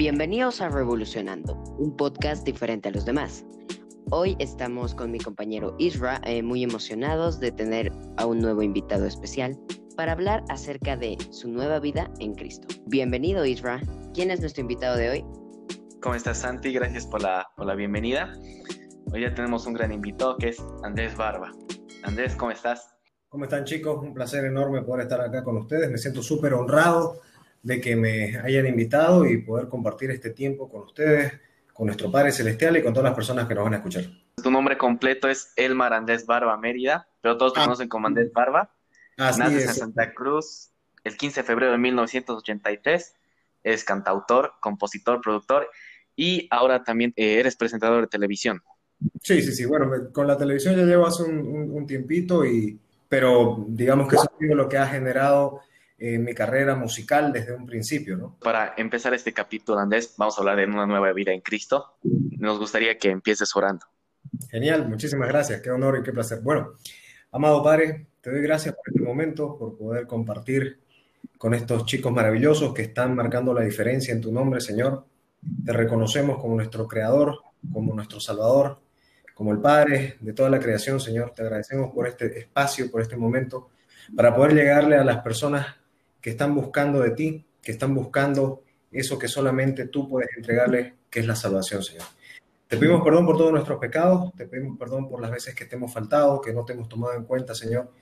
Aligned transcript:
Bienvenidos 0.00 0.62
a 0.62 0.70
Revolucionando, 0.70 1.62
un 1.76 1.94
podcast 1.94 2.42
diferente 2.46 2.88
a 2.88 2.90
los 2.90 3.04
demás. 3.04 3.44
Hoy 4.10 4.34
estamos 4.38 4.94
con 4.94 5.10
mi 5.10 5.18
compañero 5.18 5.76
Isra, 5.78 6.22
eh, 6.24 6.42
muy 6.42 6.64
emocionados 6.64 7.38
de 7.38 7.52
tener 7.52 7.92
a 8.16 8.24
un 8.24 8.38
nuevo 8.38 8.62
invitado 8.62 9.04
especial 9.04 9.58
para 9.98 10.12
hablar 10.12 10.42
acerca 10.48 10.96
de 10.96 11.18
su 11.30 11.50
nueva 11.50 11.80
vida 11.80 12.10
en 12.18 12.34
Cristo. 12.34 12.66
Bienvenido 12.86 13.44
Isra. 13.44 13.82
¿Quién 14.14 14.30
es 14.30 14.40
nuestro 14.40 14.62
invitado 14.62 14.96
de 14.96 15.10
hoy? 15.10 15.24
¿Cómo 16.00 16.14
estás 16.14 16.38
Santi? 16.38 16.72
Gracias 16.72 17.06
por 17.06 17.20
la, 17.20 17.46
por 17.54 17.66
la 17.66 17.74
bienvenida. 17.74 18.32
Hoy 19.12 19.20
ya 19.20 19.34
tenemos 19.34 19.66
un 19.66 19.74
gran 19.74 19.92
invitado 19.92 20.38
que 20.38 20.48
es 20.48 20.64
Andrés 20.82 21.14
Barba. 21.14 21.52
Andrés, 22.04 22.34
¿cómo 22.36 22.52
estás? 22.52 22.96
¿Cómo 23.28 23.44
están 23.44 23.66
chicos? 23.66 24.02
Un 24.02 24.14
placer 24.14 24.46
enorme 24.46 24.80
poder 24.80 25.02
estar 25.02 25.20
acá 25.20 25.44
con 25.44 25.58
ustedes. 25.58 25.90
Me 25.90 25.98
siento 25.98 26.22
súper 26.22 26.54
honrado 26.54 27.20
de 27.62 27.80
que 27.80 27.96
me 27.96 28.38
hayan 28.38 28.66
invitado 28.66 29.26
y 29.26 29.38
poder 29.38 29.68
compartir 29.68 30.10
este 30.10 30.30
tiempo 30.30 30.68
con 30.68 30.82
ustedes, 30.82 31.32
con 31.72 31.86
nuestro 31.86 32.10
Padre 32.10 32.32
Celestial 32.32 32.76
y 32.76 32.82
con 32.82 32.92
todas 32.92 33.04
las 33.04 33.14
personas 33.14 33.46
que 33.46 33.54
nos 33.54 33.64
van 33.64 33.74
a 33.74 33.76
escuchar. 33.76 34.04
Tu 34.42 34.50
nombre 34.50 34.78
completo 34.78 35.28
es 35.28 35.52
Elmar 35.56 35.92
Andrés 35.92 36.26
Barba 36.26 36.56
Mérida, 36.56 37.08
pero 37.20 37.36
todos 37.36 37.52
te 37.52 37.60
ah. 37.60 37.64
conocen 37.64 37.88
como 37.88 38.06
Andrés 38.06 38.32
Barba. 38.32 38.74
Naces 39.18 39.66
en 39.66 39.74
Santa 39.74 40.14
Cruz 40.14 40.70
el 41.04 41.16
15 41.16 41.40
de 41.40 41.46
febrero 41.46 41.72
de 41.72 41.78
1983. 41.78 43.14
Es 43.62 43.84
cantautor, 43.84 44.54
compositor, 44.60 45.20
productor 45.20 45.68
y 46.16 46.48
ahora 46.50 46.82
también 46.82 47.12
eh, 47.16 47.38
eres 47.40 47.56
presentador 47.56 48.02
de 48.02 48.06
televisión. 48.06 48.62
Sí, 49.22 49.42
sí, 49.42 49.52
sí. 49.52 49.64
Bueno, 49.64 49.90
con 50.12 50.26
la 50.26 50.36
televisión 50.36 50.76
ya 50.76 50.82
llevo 50.82 51.06
hace 51.06 51.22
un, 51.22 51.86
tiempito, 51.86 52.44
y, 52.44 52.78
pero 53.08 53.64
digamos 53.68 54.08
que 54.08 54.16
eso 54.16 54.30
ha 54.30 54.38
sido 54.38 54.54
lo 54.54 54.68
que 54.68 54.76
ha 54.76 54.86
generado 54.86 55.60
mi 56.00 56.32
carrera 56.32 56.74
musical 56.76 57.30
desde 57.30 57.54
un 57.54 57.66
principio, 57.66 58.16
¿no? 58.16 58.38
Para 58.40 58.74
empezar 58.78 59.12
este 59.12 59.34
capítulo, 59.34 59.78
Andrés, 59.78 60.14
vamos 60.16 60.36
a 60.36 60.40
hablar 60.40 60.56
de 60.56 60.64
una 60.64 60.86
nueva 60.86 61.12
vida 61.12 61.32
en 61.32 61.42
Cristo. 61.42 61.98
Nos 62.02 62.58
gustaría 62.58 62.96
que 62.96 63.10
empieces 63.10 63.54
orando. 63.54 63.84
Genial, 64.48 64.88
muchísimas 64.88 65.28
gracias, 65.28 65.60
qué 65.60 65.70
honor 65.70 65.98
y 65.98 66.02
qué 66.02 66.12
placer. 66.12 66.40
Bueno, 66.40 66.72
amado 67.32 67.62
Padre, 67.62 68.06
te 68.20 68.30
doy 68.30 68.40
gracias 68.40 68.74
por 68.74 68.84
este 68.88 69.02
momento, 69.02 69.58
por 69.58 69.76
poder 69.76 70.06
compartir 70.06 70.80
con 71.36 71.52
estos 71.52 71.84
chicos 71.84 72.12
maravillosos 72.12 72.72
que 72.72 72.82
están 72.82 73.14
marcando 73.14 73.52
la 73.52 73.62
diferencia 73.62 74.12
en 74.12 74.20
tu 74.20 74.32
nombre, 74.32 74.60
Señor. 74.60 75.04
Te 75.64 75.72
reconocemos 75.72 76.38
como 76.38 76.54
nuestro 76.54 76.86
Creador, 76.86 77.40
como 77.72 77.94
nuestro 77.94 78.20
Salvador, 78.20 78.80
como 79.34 79.52
el 79.52 79.58
Padre 79.58 80.16
de 80.20 80.32
toda 80.32 80.48
la 80.50 80.60
creación, 80.60 81.00
Señor. 81.00 81.32
Te 81.34 81.42
agradecemos 81.42 81.92
por 81.92 82.06
este 82.06 82.38
espacio, 82.38 82.90
por 82.90 83.00
este 83.02 83.16
momento, 83.16 83.70
para 84.16 84.34
poder 84.34 84.54
llegarle 84.54 84.96
a 84.96 85.04
las 85.04 85.18
personas 85.18 85.79
que 86.20 86.30
están 86.30 86.54
buscando 86.54 87.00
de 87.00 87.10
ti, 87.10 87.46
que 87.62 87.72
están 87.72 87.94
buscando 87.94 88.62
eso 88.92 89.18
que 89.18 89.28
solamente 89.28 89.86
tú 89.86 90.08
puedes 90.08 90.30
entregarles, 90.36 90.94
que 91.08 91.20
es 91.20 91.26
la 91.26 91.36
salvación, 91.36 91.82
Señor. 91.82 92.04
Te 92.66 92.76
pedimos 92.76 93.02
perdón 93.02 93.26
por 93.26 93.36
todos 93.36 93.52
nuestros 93.52 93.78
pecados, 93.78 94.32
te 94.36 94.46
pedimos 94.46 94.78
perdón 94.78 95.08
por 95.08 95.20
las 95.20 95.30
veces 95.30 95.54
que 95.54 95.64
te 95.64 95.76
hemos 95.76 95.92
faltado, 95.92 96.40
que 96.40 96.52
no 96.52 96.64
te 96.64 96.72
hemos 96.72 96.88
tomado 96.88 97.14
en 97.14 97.24
cuenta, 97.24 97.54
Señor. 97.54 97.92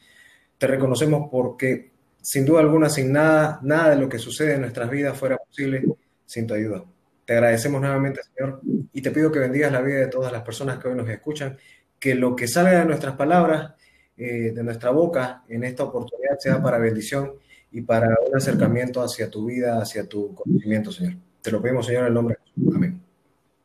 Te 0.59 0.67
reconocemos 0.67 1.29
porque 1.31 1.91
sin 2.21 2.45
duda 2.45 2.61
alguna, 2.61 2.89
sin 2.89 3.13
nada, 3.13 3.61
nada 3.63 3.91
de 3.91 3.97
lo 3.97 4.09
que 4.09 4.19
sucede 4.19 4.55
en 4.55 4.63
nuestras 4.63 4.91
vidas 4.91 5.17
fuera 5.17 5.39
posible 5.39 5.85
sin 6.27 6.47
tu 6.47 6.55
ayuda. 6.55 6.85
Te 7.25 7.35
agradecemos 7.35 7.81
nuevamente, 7.81 8.21
Señor, 8.23 8.61
y 8.93 9.01
te 9.01 9.11
pido 9.11 9.31
que 9.31 9.39
bendigas 9.39 9.73
la 9.73 9.81
vida 9.81 10.01
de 10.01 10.09
todas 10.09 10.33
las 10.33 10.43
personas 10.43 10.79
que 10.79 10.89
hoy 10.89 10.95
nos 10.95 11.09
escuchan, 11.09 11.57
que 11.99 12.15
lo 12.15 12.35
que 12.37 12.49
salga 12.49 12.81
de 12.81 12.85
nuestras 12.85 13.17
palabras, 13.17 13.73
eh, 14.17 14.53
de 14.55 14.63
nuestra 14.63 14.91
boca 14.91 15.45
en 15.49 15.65
esta 15.65 15.85
oportunidad 15.85 16.39
sea 16.39 16.63
para 16.63 16.79
bendición 16.79 17.35
y 17.71 17.83
para 17.83 18.09
un 18.27 18.37
acercamiento 18.37 19.03
hacia 19.03 19.31
tu 19.31 19.47
vida, 19.47 19.81
hacia 19.81 20.09
tu 20.09 20.35
conocimiento, 20.35 20.91
Señor. 20.91 21.15
Te 21.43 21.51
lo 21.51 21.61
pedimos, 21.61 21.87
Señor, 21.87 22.03
en 22.03 22.09
el 22.09 22.15
nombre 22.15 22.37
de 22.37 22.51
Jesús. 22.51 22.75
Amén. 22.75 23.03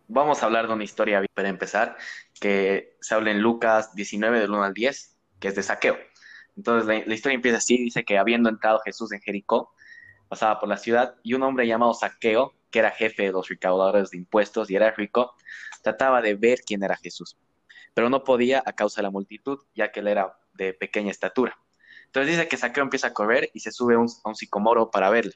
Vamos 0.08 0.44
a 0.44 0.46
hablar 0.46 0.68
de 0.68 0.74
una 0.74 0.84
historia 0.84 1.24
para 1.34 1.50
empezar, 1.50 1.98
que 2.40 2.98
se 3.02 3.16
habla 3.16 3.32
en 3.32 3.42
Lucas 3.42 3.96
19, 3.96 4.40
del 4.40 4.52
1 4.52 4.64
al 4.64 4.74
10, 4.74 5.16
que 5.40 5.48
es 5.48 5.56
de 5.56 5.64
saqueo. 5.64 5.98
Entonces 6.56 7.08
la, 7.08 7.14
historia 7.14 7.36
empieza 7.36 7.58
así, 7.58 7.78
dice 7.78 8.04
que 8.04 8.18
habiendo 8.18 8.50
entrado 8.50 8.80
Jesús 8.86 9.12
en 9.12 9.22
Jericó, 9.22 9.74
pasaba 10.28 10.60
por 10.60 10.70
la 10.70 10.78
ciudad 10.78 11.16
y 11.24 11.34
un 11.34 11.44
hombre 11.44 11.68
llamado 11.68 11.94
Saqueo, 11.94 12.54
que 12.70 12.80
era 12.80 12.92
jefe 12.92 13.24
de 13.24 13.32
los 13.32 13.50
recaudadores 13.50 14.12
de 14.12 14.18
impuestos 14.18 14.70
y 14.70 14.76
era 14.76 14.92
rico, 14.92 15.34
trataba 15.82 16.22
de 16.22 16.36
ver 16.36 16.60
quién 16.66 16.84
era 16.84 16.98
Jesús, 16.98 17.38
pero 17.94 18.10
no 18.10 18.24
podía 18.24 18.64
a 18.66 18.74
causa 18.74 19.02
de 19.02 19.04
la 19.04 19.12
multitud, 19.12 19.60
ya 19.76 19.92
que 19.92 20.00
él 20.00 20.08
era 20.08 20.38
de 20.54 20.74
pequeña 20.74 21.12
estatura. 21.12 21.58
Entonces 22.14 22.38
dice 22.38 22.48
que 22.48 22.58
Saqueo 22.58 22.84
empieza 22.84 23.08
a 23.08 23.14
correr 23.14 23.50
y 23.56 23.62
se 23.62 23.72
sube 23.72 23.96
a 23.96 23.98
un 23.98 24.36
sicomoro 24.36 24.92
para 24.92 25.10
verle, 25.10 25.34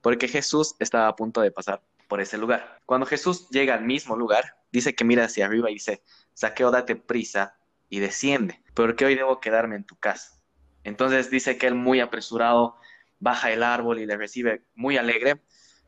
porque 0.00 0.28
Jesús 0.28 0.76
estaba 0.78 1.08
a 1.08 1.16
punto 1.16 1.40
de 1.40 1.50
pasar 1.50 1.82
por 2.06 2.20
ese 2.20 2.38
lugar. 2.38 2.78
Cuando 2.86 3.04
Jesús 3.04 3.48
llega 3.50 3.74
al 3.74 3.84
mismo 3.84 4.14
lugar, 4.14 4.58
dice 4.70 4.94
que 4.94 5.02
mira 5.02 5.24
hacia 5.24 5.46
arriba 5.46 5.72
y 5.72 5.74
dice, 5.74 6.04
Saqueo, 6.34 6.70
date 6.70 6.94
prisa 6.94 7.58
y 7.88 7.98
desciende, 7.98 8.62
porque 8.74 9.06
hoy 9.06 9.16
debo 9.16 9.40
quedarme 9.40 9.74
en 9.74 9.82
tu 9.82 9.96
casa. 9.96 10.40
Entonces 10.84 11.32
dice 11.32 11.58
que 11.58 11.66
él 11.66 11.74
muy 11.74 11.98
apresurado 11.98 12.76
baja 13.18 13.50
el 13.50 13.64
árbol 13.64 13.98
y 13.98 14.06
le 14.06 14.16
recibe 14.16 14.62
muy 14.76 14.98
alegre, 14.98 15.42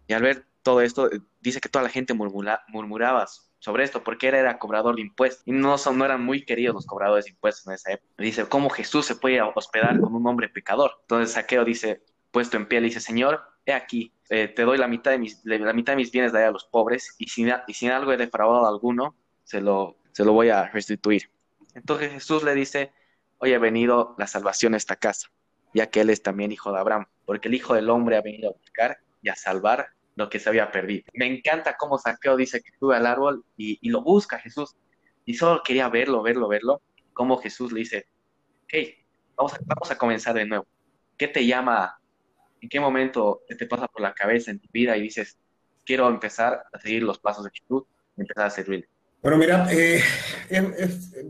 y 0.09 0.15
al 0.15 0.23
ver 0.23 0.45
todo 0.65 0.81
esto, 0.81 1.09
dice 1.39 1.61
que 1.61 1.69
toda 1.69 1.85
la 1.85 1.89
gente 1.89 2.15
murmuraba 2.15 3.29
sobre 3.61 3.85
esto, 3.85 4.03
porque 4.03 4.29
él 4.29 4.35
era 4.35 4.59
cobrador 4.59 4.97
de 4.97 5.03
impuestos 5.03 5.43
y 5.47 5.53
no, 5.53 5.79
son, 5.79 5.99
no 5.99 6.05
eran 6.05 6.25
muy 6.25 6.45
queridos 6.45 6.75
los 6.75 6.87
cobradores 6.87 7.27
de 7.27 7.31
impuestos 7.31 7.67
en 7.67 7.75
esa 7.75 7.93
época. 7.93 8.13
Dice, 8.19 8.47
¿cómo 8.47 8.71
Jesús 8.71 9.07
se 9.07 9.15
puede 9.15 9.41
hospedar 9.41 10.01
con 10.01 10.15
un 10.15 10.27
hombre 10.27 10.49
pecador? 10.49 10.93
Entonces 11.03 11.35
Saqueo 11.35 11.65
dice, 11.65 12.03
puesto 12.31 12.57
en 12.57 12.67
pie, 12.67 12.81
le 12.81 12.87
dice, 12.87 13.01
Señor, 13.01 13.43
he 13.67 13.73
aquí, 13.73 14.13
eh, 14.31 14.49
te 14.49 14.63
doy 14.63 14.79
la 14.79 14.89
mitad, 14.89 15.11
de 15.11 15.19
mis, 15.19 15.41
la 15.45 15.73
mitad 15.75 15.93
de 15.93 15.99
mis 15.99 16.11
bienes 16.11 16.33
de 16.33 16.43
a 16.43 16.51
los 16.51 16.65
pobres 16.65 17.15
y 17.19 17.29
sin, 17.29 17.53
y 17.67 17.75
sin 17.75 17.91
algo 17.91 18.13
he 18.13 18.17
defraudado 18.17 18.65
a 18.65 18.69
alguno, 18.69 19.15
se 19.45 19.61
lo, 19.61 19.97
se 20.13 20.25
lo 20.25 20.33
voy 20.33 20.49
a 20.49 20.69
restituir. 20.69 21.31
Entonces 21.75 22.13
Jesús 22.13 22.43
le 22.43 22.55
dice, 22.55 22.93
hoy 23.39 23.53
ha 23.53 23.59
venido 23.59 24.15
la 24.19 24.27
salvación 24.27 24.73
a 24.73 24.79
esta 24.79 24.97
casa, 24.97 25.29
ya 25.75 25.89
que 25.89 26.01
él 26.01 26.09
es 26.09 26.23
también 26.23 26.51
hijo 26.51 26.73
de 26.73 26.79
Abraham, 26.79 27.07
porque 27.27 27.49
el 27.49 27.55
Hijo 27.55 27.75
del 27.75 27.91
Hombre 27.91 28.17
ha 28.17 28.23
venido 28.23 28.51
a 28.51 28.53
buscar 28.55 28.99
y 29.23 29.29
a 29.29 29.37
salvar 29.37 29.91
lo 30.21 30.29
que 30.29 30.39
se 30.39 30.49
había 30.49 30.71
perdido. 30.71 31.05
Me 31.15 31.27
encanta 31.27 31.77
cómo 31.79 31.99
Saqueo 31.99 32.37
dice 32.37 32.61
que 32.61 32.71
sube 32.79 32.95
al 32.95 33.07
árbol 33.07 33.45
y, 33.57 33.89
lo 33.89 34.03
busca 34.03 34.39
Jesús. 34.39 34.77
Y 35.25 35.35
solo 35.35 35.63
quería 35.65 35.89
verlo, 35.89 36.23
verlo, 36.23 36.47
verlo. 36.47 36.83
Cómo 37.15 37.39
Jesús 37.39 37.73
le 37.73 37.81
dice, 37.81 38.07
hey, 38.69 38.95
vamos 39.35 39.55
a, 39.55 39.59
vamos 39.65 39.91
a 39.91 39.97
comenzar 39.97 40.35
de 40.35 40.45
nuevo. 40.45 40.67
¿Qué 41.17 41.27
te 41.27 41.45
llama? 41.47 41.99
¿En 42.61 42.69
qué 42.69 42.79
momento 42.79 43.43
te 43.49 43.67
pasa 43.67 43.89
por 43.89 44.03
la 44.03 44.13
cabeza 44.13 44.51
en 44.51 44.61
tu 44.61 44.69
vida 44.71 44.97
y 44.97 45.03
dices, 45.03 45.39
quiero 45.87 46.09
empezar 46.09 46.65
a 46.71 46.79
seguir 46.79 47.03
los 47.03 47.19
pasos 47.19 47.45
de 47.45 47.51
Jesús 47.51 47.85
y 48.17 48.21
empezar 48.21 48.47
a 48.47 48.51
servirle? 48.51 48.89
Bueno, 49.23 49.39
mira, 49.39 49.69
eh, 49.71 50.03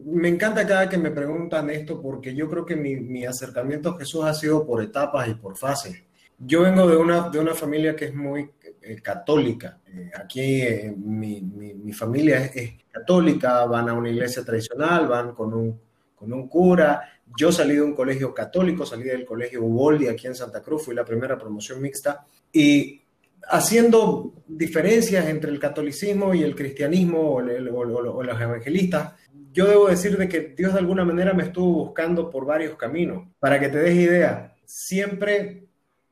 me 0.04 0.28
encanta 0.28 0.66
cada 0.66 0.88
que 0.88 0.98
me 0.98 1.10
preguntan 1.10 1.70
esto 1.70 2.00
porque 2.02 2.34
yo 2.34 2.48
creo 2.48 2.66
que 2.66 2.76
mi, 2.76 2.96
mi 2.96 3.24
acercamiento 3.24 3.90
a 3.90 3.98
Jesús 3.98 4.24
ha 4.24 4.34
sido 4.34 4.66
por 4.66 4.82
etapas 4.82 5.28
y 5.28 5.34
por 5.34 5.56
fases. 5.56 6.09
Yo 6.42 6.62
vengo 6.62 6.88
de 6.88 6.96
una, 6.96 7.28
de 7.28 7.38
una 7.38 7.54
familia 7.54 7.94
que 7.94 8.06
es 8.06 8.14
muy 8.14 8.50
eh, 8.80 9.02
católica. 9.02 9.78
Eh, 9.86 10.10
aquí 10.18 10.62
eh, 10.62 10.94
mi, 10.96 11.42
mi, 11.42 11.92
familia 11.92 12.46
es, 12.46 12.76
católica, 12.90 13.66
van 13.66 13.90
a 13.90 13.92
una 13.92 14.08
iglesia 14.08 14.42
tradicional, 14.42 15.06
van 15.06 15.34
con 15.34 15.52
un, 15.52 15.78
con 16.14 16.32
un 16.32 16.48
cura. 16.48 17.02
Yo 17.36 17.52
salí 17.52 17.74
de 17.74 17.82
un 17.82 17.94
colegio 17.94 18.32
católico, 18.32 18.86
salí 18.86 19.04
del 19.04 19.26
colegio 19.26 19.62
Uboldi 19.62 20.08
aquí 20.08 20.28
en 20.28 20.34
Santa 20.34 20.62
Cruz, 20.62 20.84
fui 20.86 20.94
la 20.94 21.04
primera 21.04 21.36
promoción 21.36 21.82
mixta. 21.82 22.24
Y 22.50 23.02
haciendo 23.48 24.32
diferencias 24.46 25.26
entre 25.26 25.50
el 25.50 25.58
catolicismo 25.58 26.34
y 26.34 26.42
el 26.42 26.56
cristianismo 26.56 27.20
o, 27.20 27.34
o, 27.36 28.22
los 28.22 28.40
evangelistas, 28.40 29.12
yo 29.52 29.66
debo 29.66 29.88
decir 29.88 30.16
de 30.16 30.26
que 30.26 30.54
Dios 30.56 30.72
de 30.72 30.78
alguna 30.78 31.04
manera 31.04 31.34
me 31.34 31.42
estuvo 31.42 31.84
buscando 31.84 32.30
por 32.30 32.46
varios 32.46 32.76
caminos. 32.76 33.28
Para 33.38 33.60
que 33.60 33.68
te 33.68 33.78
des 33.78 33.96
idea, 33.96 34.56
siempre 34.64 35.69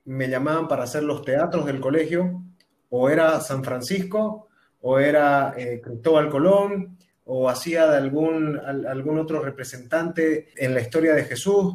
me 0.08 0.28
llamaban 0.28 0.68
para 0.68 0.84
hacer 0.84 1.02
los 1.02 1.22
teatros 1.22 1.66
del 1.66 1.80
colegio, 1.80 2.42
o 2.88 3.10
era 3.10 3.40
San 3.40 3.62
Francisco, 3.62 4.48
o 4.80 4.98
era 4.98 5.52
eh, 5.56 5.82
Cristóbal 5.84 6.30
Colón, 6.30 6.96
o 7.24 7.46
hacía 7.50 7.86
de 7.86 7.98
algún, 7.98 8.58
algún 8.58 9.18
otro 9.18 9.42
representante 9.42 10.48
en 10.56 10.72
la 10.72 10.80
historia 10.80 11.14
de 11.14 11.24
Jesús, 11.24 11.74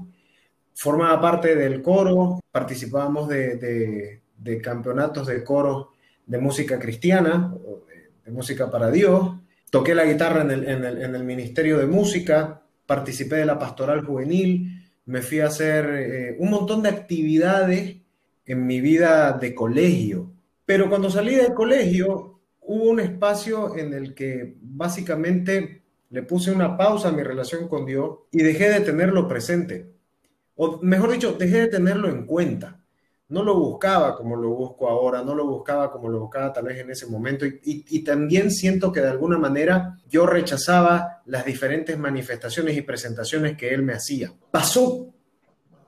formaba 0.74 1.22
parte 1.22 1.56
del 1.56 1.84
coro, 1.84 2.40
participábamos 2.52 3.30
de, 3.30 4.22
campeonatos 4.64 5.28
de 5.28 5.44
coro 5.44 5.92
de 6.26 6.40
música 6.40 6.80
cristiana, 6.80 7.54
de, 8.26 8.32
música 8.32 8.72
para 8.72 8.90
Dios, 8.90 9.36
toqué 9.70 9.94
la 9.94 10.06
guitarra 10.06 10.42
en 10.42 10.50
el, 10.50 10.68
en 10.68 11.16
el, 11.16 11.24
Ministerio 11.24 11.78
de 11.78 11.86
Música, 11.86 12.64
participé 12.88 13.36
de 13.36 13.46
la 13.46 13.60
pastoral 13.60 14.04
juvenil, 14.04 14.90
me 15.06 15.22
fui 15.22 15.40
a 15.42 15.48
hacer 15.48 15.86
eh, 15.86 16.36
un 16.40 16.50
montón 16.50 16.82
de 16.82 16.90
actividades 16.90 17.98
en 18.46 18.66
mi 18.66 18.82
vida 18.82 19.34
de 19.34 19.54
colegio. 19.56 20.32
Pero 20.66 20.90
cuando 20.90 21.10
salí 21.10 21.36
del 21.36 21.54
colegio, 21.54 22.42
hubo 22.62 22.90
un 22.90 23.00
espacio 23.00 23.78
en 23.78 23.94
el 23.94 24.14
que 24.14 24.56
básicamente 24.62 25.84
le 26.10 26.24
puse 26.24 26.52
una 26.52 26.78
pausa 26.78 27.10
a 27.10 27.12
mi 27.12 27.24
relación 27.24 27.68
con 27.68 27.86
Dios 27.86 28.20
y 28.32 28.44
dejé 28.44 28.70
de 28.70 28.82
tenerlo 28.82 29.28
presente. 29.28 29.92
O 30.56 30.80
mejor 30.82 31.12
dicho, 31.12 31.34
dejé 31.34 31.62
de 31.62 31.68
tenerlo 31.68 32.10
en 32.10 32.26
cuenta. 32.26 32.80
no 33.30 33.42
lo 33.42 33.58
buscaba 33.58 34.16
como 34.16 34.36
lo 34.36 34.50
busco 34.50 34.88
ahora, 34.88 35.24
no 35.24 35.34
lo 35.34 35.48
buscaba 35.48 35.92
como 35.92 36.08
lo 36.08 36.20
buscaba 36.20 36.54
tal 36.54 36.66
vez 36.66 36.78
en 36.78 36.92
ese 36.92 37.08
momento 37.08 37.48
y, 37.48 37.60
y, 37.64 38.04
también 38.04 38.52
siento 38.52 38.92
que 38.92 39.02
de 39.02 39.10
alguna 39.10 39.40
manera 39.40 39.98
yo 40.08 40.28
rechazaba 40.28 41.24
las 41.26 41.44
diferentes 41.44 41.98
manifestaciones 41.98 42.78
y 42.78 42.84
presentaciones 42.84 43.58
que 43.58 43.74
él 43.74 43.82
me 43.82 43.94
hacía. 43.94 44.32
Pasó 44.52 45.08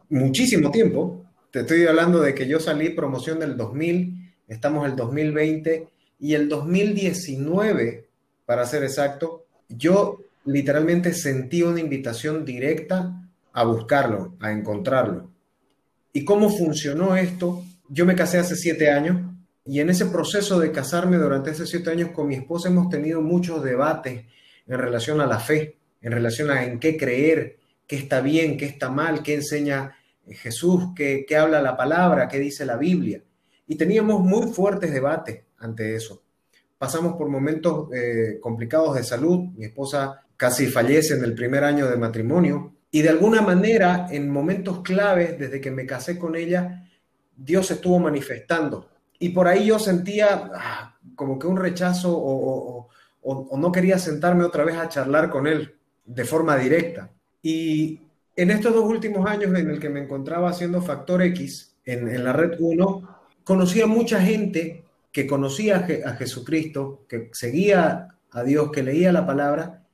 muchísimo 0.10 0.72
tiempo, 0.72 1.25
te 1.56 1.62
estoy 1.62 1.88
hablando 1.88 2.20
de 2.20 2.36
que 2.36 2.48
yo 2.48 2.60
salí 2.60 2.90
promoción 2.90 3.40
del 3.40 3.56
2000, 3.56 4.34
estamos 4.50 4.84
en 4.84 4.92
el 4.92 4.98
2020 4.98 5.88
y 6.20 6.34
el 6.34 6.50
2019, 6.50 8.10
para 8.46 8.66
ser 8.66 8.84
exacto, 8.84 9.46
yo 9.70 10.20
literalmente 10.44 11.14
sentí 11.14 11.64
una 11.64 11.80
invitación 11.80 12.44
directa 12.44 13.26
a 13.54 13.64
buscarlo, 13.64 14.36
a 14.42 14.52
encontrarlo. 14.52 15.30
¿Y 16.12 16.26
cómo 16.26 16.50
funcionó 16.50 17.16
esto? 17.16 17.64
Yo 17.88 18.06
me 18.06 18.16
casé 18.16 18.38
hace 18.38 18.58
siete 18.58 18.92
años 18.92 19.22
y 19.64 19.80
en 19.80 19.90
ese 19.90 20.08
proceso 20.08 20.60
de 20.60 20.74
casarme 20.74 21.16
durante 21.16 21.52
esos 21.52 21.70
siete 21.70 21.90
años 21.90 22.10
con 22.10 22.28
mi 22.28 22.36
esposa 22.36 22.68
hemos 22.68 22.90
tenido 22.90 23.22
muchos 23.22 23.64
debates 23.64 24.26
en 24.68 24.78
relación 24.78 25.22
a 25.22 25.26
la 25.26 25.40
fe, 25.40 25.78
en 26.02 26.12
relación 26.12 26.52
a 26.52 26.66
en 26.66 26.82
qué 26.82 26.98
creer, 26.98 27.60
qué 27.88 27.96
está 27.96 28.20
bien, 28.20 28.58
qué 28.58 28.66
está 28.66 28.90
mal, 28.90 29.24
qué 29.24 29.36
enseña 29.36 29.96
Jesús, 30.28 30.90
qué, 30.96 31.26
habla 31.38 31.62
la 31.62 31.78
palabra, 31.78 32.28
qué 32.28 32.40
dice 32.40 32.66
la 32.66 32.78
Biblia. 32.78 33.24
Y 33.68 33.76
teníamos 33.76 34.22
muy 34.22 34.52
fuertes 34.52 34.92
debates 34.92 35.44
ante 35.58 35.96
eso. 35.96 36.24
Pasamos 36.78 37.16
por 37.16 37.30
momentos 37.30 37.90
eh, 37.94 38.40
complicados 38.42 38.96
de 38.96 39.04
salud. 39.04 39.52
Mi 39.56 39.66
esposa 39.66 40.24
casi 40.38 40.68
fallece 40.68 41.16
en 41.16 41.24
el 41.24 41.34
primer 41.34 41.64
año 41.64 41.88
de 41.88 41.98
matrimonio. 41.98 42.76
Y 42.92 43.02
de 43.02 43.10
alguna 43.10 43.42
manera, 43.42 44.08
en 44.10 44.30
momentos 44.30 44.82
claves, 44.82 45.38
desde 45.38 45.60
que 45.60 45.72
me 45.72 45.86
casé 45.86 46.18
con 46.18 46.36
ella, 46.36 46.88
Dios 47.36 47.70
estuvo 47.72 48.00
manifestando. 48.00 48.90
Y 49.20 49.30
por 49.30 49.48
ahí 49.48 49.68
yo 49.68 49.80
sentía 49.80 50.52
ah, 50.54 50.98
como 51.16 51.40
que 51.40 51.48
un 51.48 51.58
rechazo 51.58 52.14
o, 52.16 52.90
no 53.58 53.72
quería 53.72 53.98
sentarme 53.98 54.44
otra 54.44 54.64
vez 54.64 54.76
a 54.76 54.88
charlar 54.88 55.30
con 55.32 55.48
él 55.48 55.76
de 56.06 56.26
forma 56.26 56.58
directa. 56.58 57.12
Y 57.42 58.02
en 58.36 58.52
estos 58.52 58.74
dos 58.74 58.86
últimos 58.86 59.26
años 59.30 59.58
en 59.58 59.70
el 59.70 59.80
que 59.80 59.90
me 59.90 60.02
encontraba 60.02 60.50
haciendo 60.50 60.82
Factor 60.82 61.22
X 61.24 61.76
en, 61.86 62.24
la 62.24 62.34
red 62.34 62.58
1, 62.60 63.20
conocí 63.44 63.82
a 63.82 63.88
mucha 63.88 64.22
gente 64.22 64.84
que 65.12 65.28
conocía 65.28 65.88
a 66.06 66.12
Jesucristo, 66.14 67.06
que 67.08 67.30
seguía 67.32 68.18
a 68.32 68.44
Dios, 68.44 68.72
que 68.72 68.84
leía 68.84 69.14
la 69.14 69.26
palabra 69.26 69.86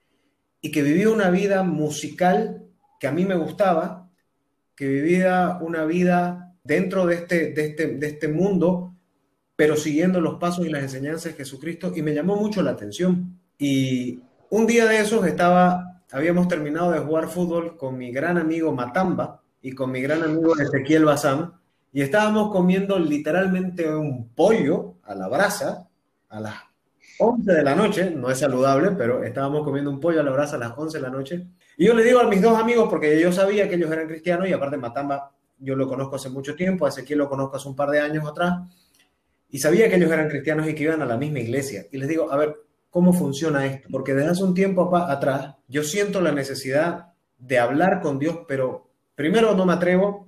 y 0.62 0.72
que 0.72 0.82
vivía 0.82 1.10
una 1.10 1.30
vida 1.30 1.64
musical 1.64 2.64
que 3.00 3.08
a 3.08 3.12
mí 3.12 3.26
me 3.26 3.36
gustaba, 3.36 4.10
que 4.76 4.88
vivía 4.88 5.58
una 5.62 5.86
vida 5.86 6.56
dentro 6.64 7.06
de 7.06 7.16
este, 7.16 7.52
de 7.52 7.66
este, 7.66 7.88
de 7.88 8.08
este 8.08 8.28
mundo, 8.28 8.96
pero 9.56 9.76
siguiendo 9.76 10.22
los 10.22 10.40
pasos 10.40 10.66
y 10.66 10.70
las 10.70 10.84
enseñanzas 10.84 11.34
de 11.34 11.38
Jesucristo, 11.38 11.94
y 11.96 12.02
me 12.02 12.14
llamó 12.14 12.36
mucho 12.36 12.62
la 12.64 12.72
atención. 12.72 13.40
Y 13.58 14.22
un 14.50 14.66
día 14.66 14.86
de 14.86 15.00
esos 15.00 15.26
estaba, 15.26 15.91
habíamos 16.12 16.48
terminado 16.48 16.92
de 16.92 17.00
jugar 17.00 17.28
fútbol 17.28 17.78
con 17.78 17.98
mi 17.98 18.12
gran 18.12 18.38
amigo 18.38 18.72
Matamba 18.72 19.42
y 19.62 19.72
con 19.74 19.92
mi 19.92 20.02
gran 20.02 20.24
amigo 20.24 20.58
Ezequiel 20.58 21.06
Bazán, 21.06 21.54
y 21.94 22.02
estábamos 22.02 22.52
comiendo 22.52 22.98
literalmente 22.98 23.94
un 23.94 24.30
pollo 24.30 24.96
a 25.04 25.13
la 25.13 25.28
brasa 25.28 25.88
a 26.30 26.40
las 26.40 26.56
11 27.19 27.52
de 27.52 27.63
la 27.63 27.75
noche, 27.75 28.12
no 28.12 28.31
es 28.31 28.40
saludable, 28.40 28.92
pero 28.92 29.24
estábamos 29.24 29.63
comiendo 29.63 29.92
un 29.92 30.00
pollo 30.00 30.22
a 30.22 30.24
la 30.24 30.31
brasa 30.31 30.56
a 30.56 30.60
las 30.60 30.74
11 30.75 30.98
de 30.98 31.02
la 31.02 31.10
noche. 31.10 31.48
Y 31.78 31.86
yo 31.86 31.94
le 31.94 32.04
digo 32.04 32.19
a 32.19 32.28
mis 32.28 32.42
dos 32.42 32.58
amigos, 32.58 32.88
porque 32.90 33.19
yo 33.19 33.31
sabía 33.31 33.69
que 33.69 33.75
ellos 33.75 33.92
eran 33.92 34.08
cristianos 34.08 34.48
y 34.48 34.54
aparte 34.54 34.78
Matamba 34.78 35.31
yo 35.60 35.75
lo 35.75 35.88
conozco 35.88 36.16
hace 36.16 36.30
mucho 36.30 36.56
tiempo, 36.56 36.86
a 36.86 36.90
Ezequiel 36.90 37.19
lo 37.19 37.30
conozco 37.30 37.58
hace 37.58 37.68
un 37.68 37.75
par 37.75 37.90
de 37.90 38.00
años 38.00 38.28
atrás, 38.28 38.62
y 39.50 39.60
sabía 39.60 39.90
que 39.90 39.98
ellos 39.98 40.12
eran 40.12 40.30
cristianos 40.30 40.68
y 40.68 40.74
que 40.74 40.84
iban 40.84 41.02
a 41.02 41.06
la 41.06 41.18
misma 41.18 41.40
iglesia. 41.40 41.86
Y 41.92 41.98
les 41.98 42.08
digo, 42.08 42.31
a 42.31 42.38
ver, 42.38 42.56
¿cómo 42.92 43.14
funciona 43.14 43.66
esto? 43.66 43.90
Porque 43.92 44.14
desde 44.14 44.30
hace 44.30 44.44
un 44.44 44.54
tiempo 44.54 44.96
atrás 44.96 45.56
yo 45.68 45.84
siento 45.84 46.22
la 46.22 46.32
necesidad 46.32 47.14
de 47.40 47.58
hablar 47.58 48.02
con 48.02 48.20
Dios, 48.20 48.42
pero 48.48 48.92
primero 49.16 49.56
no 49.56 49.66
me 49.66 49.74
atrevo, 49.74 50.28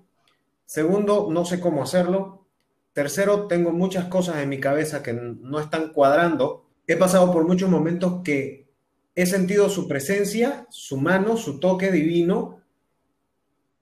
segundo 0.65 1.27
no 1.29 1.45
sé 1.45 1.59
cómo 1.59 1.83
hacerlo, 1.83 2.47
tercero 2.93 3.45
tengo 3.45 3.71
muchas 3.71 4.05
cosas 4.05 4.37
en 4.37 4.49
mi 4.49 4.59
cabeza 4.59 5.03
que 5.03 5.13
no 5.13 5.59
están 5.59 5.93
cuadrando 5.93 6.63
he 6.87 6.97
pasado 6.97 7.31
por 7.31 7.47
muchos 7.47 7.69
momentos 7.69 8.21
que 8.23 8.67
he 9.15 9.25
sentido 9.25 9.69
su 9.69 9.87
presencia, 9.87 10.67
su 10.69 10.97
mano, 10.97 11.37
su 11.37 11.59
toque 11.59 11.91
divino, 11.91 12.61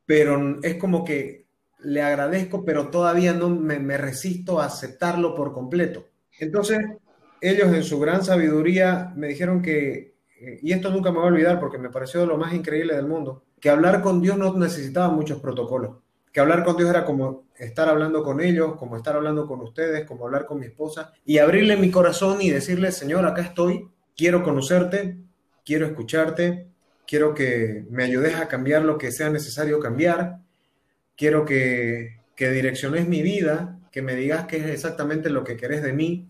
pero 0.05 0.59
es 0.61 0.75
como 0.75 1.03
que 1.03 1.45
le 1.79 2.01
agradezco, 2.01 2.63
pero 2.63 2.89
todavía 2.89 3.33
no 3.33 3.49
me, 3.49 3.97
resisto 3.97 4.59
a 4.59 4.65
aceptarlo 4.65 5.33
por 5.35 5.53
completo. 5.53 6.07
Entonces, 6.39 6.79
ellos 7.41 7.73
en 7.73 7.83
su 7.83 7.99
gran 7.99 8.23
sabiduría 8.23 9.11
me 9.15 9.27
dijeron 9.27 9.61
que, 9.61 10.15
eh, 10.39 10.59
y 10.61 10.71
esto 10.71 10.89
nunca 10.89 11.11
me 11.11 11.17
voy 11.17 11.27
a 11.27 11.31
olvidar 11.31 11.59
porque 11.59 11.77
me 11.77 11.89
pareció 11.89 12.25
lo 12.25 12.37
más 12.37 12.53
increíble 12.53 12.95
del 12.95 13.07
mundo, 13.07 13.43
que 13.59 13.69
hablar 13.69 14.01
con 14.01 14.21
Dios 14.21 14.37
no 14.37 14.57
necesitaba 14.57 15.09
muchos 15.09 15.41
protocolos 15.41 15.97
que 16.31 16.39
hablar 16.39 16.63
con 16.63 16.77
Dios 16.77 16.89
era 16.89 17.05
como 17.05 17.45
estar 17.57 17.89
hablando 17.89 18.23
con 18.23 18.39
ellos, 18.39 18.75
como 18.77 18.95
estar 18.95 19.15
hablando 19.15 19.45
con 19.45 19.61
ustedes, 19.61 20.05
como 20.05 20.25
hablar 20.25 20.45
con 20.45 20.59
mi 20.59 20.65
esposa 20.67 21.13
y 21.25 21.37
abrirle 21.39 21.75
mi 21.77 21.91
corazón 21.91 22.41
y 22.41 22.49
decirle, 22.49 22.91
Señor, 22.91 23.25
acá 23.25 23.41
estoy, 23.41 23.89
quiero 24.15 24.43
conocerte, 24.43 25.17
quiero 25.65 25.85
escucharte, 25.85 26.67
quiero 27.05 27.33
que 27.33 27.85
me 27.89 28.05
ayudes 28.05 28.35
a 28.35 28.47
cambiar 28.47 28.83
lo 28.83 28.97
que 28.97 29.11
sea 29.11 29.29
necesario 29.29 29.79
cambiar, 29.79 30.39
quiero 31.17 31.43
que, 31.43 32.21
que 32.35 32.49
direcciones 32.49 33.07
mi 33.07 33.21
vida, 33.21 33.79
que 33.91 34.01
me 34.01 34.15
digas 34.15 34.45
qué 34.45 34.57
es 34.57 34.67
exactamente 34.67 35.29
lo 35.29 35.43
que 35.43 35.57
querés 35.57 35.83
de 35.83 35.91
mí, 35.91 36.29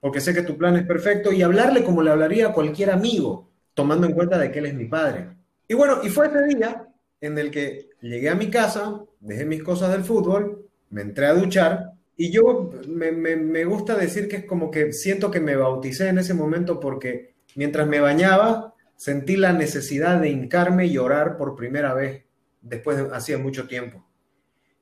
porque 0.00 0.20
sé 0.20 0.34
que 0.34 0.42
tu 0.42 0.56
plan 0.56 0.76
es 0.76 0.86
perfecto 0.86 1.32
y 1.32 1.42
hablarle 1.42 1.84
como 1.84 2.02
le 2.02 2.10
hablaría 2.10 2.48
a 2.48 2.52
cualquier 2.52 2.90
amigo, 2.90 3.50
tomando 3.74 4.06
en 4.06 4.14
cuenta 4.14 4.38
de 4.38 4.50
que 4.50 4.58
él 4.58 4.66
es 4.66 4.74
mi 4.74 4.86
padre. 4.86 5.28
Y 5.68 5.74
bueno, 5.74 6.00
y 6.02 6.08
fue 6.08 6.26
ese 6.26 6.56
día 6.56 6.88
en 7.20 7.38
el 7.38 7.50
que 7.50 7.90
llegué 8.00 8.30
a 8.30 8.34
mi 8.34 8.50
casa, 8.50 9.02
dejé 9.20 9.44
mis 9.44 9.62
cosas 9.62 9.92
del 9.92 10.04
fútbol, 10.04 10.66
me 10.88 11.02
entré 11.02 11.26
a 11.26 11.34
duchar 11.34 11.92
y 12.16 12.30
yo 12.30 12.70
me, 12.88 13.64
gusta 13.64 13.96
decir 13.96 14.28
que 14.28 14.36
es 14.36 14.44
como 14.44 14.70
que 14.70 14.92
siento 14.92 15.30
que 15.30 15.40
me 15.40 15.56
bauticé 15.56 16.08
en 16.08 16.18
ese 16.18 16.34
momento 16.34 16.80
porque 16.80 17.34
mientras 17.54 17.86
me 17.86 18.00
bañaba 18.00 18.74
sentí 18.96 19.36
la 19.36 19.52
necesidad 19.54 20.20
de 20.20 20.28
hincarme 20.28 20.86
y 20.86 20.98
orar 20.98 21.38
por 21.38 21.56
primera 21.56 21.94
vez 21.94 22.24
después 22.60 22.98
de 22.98 23.14
hacía 23.14 23.38
mucho 23.38 23.66
tiempo. 23.66 24.06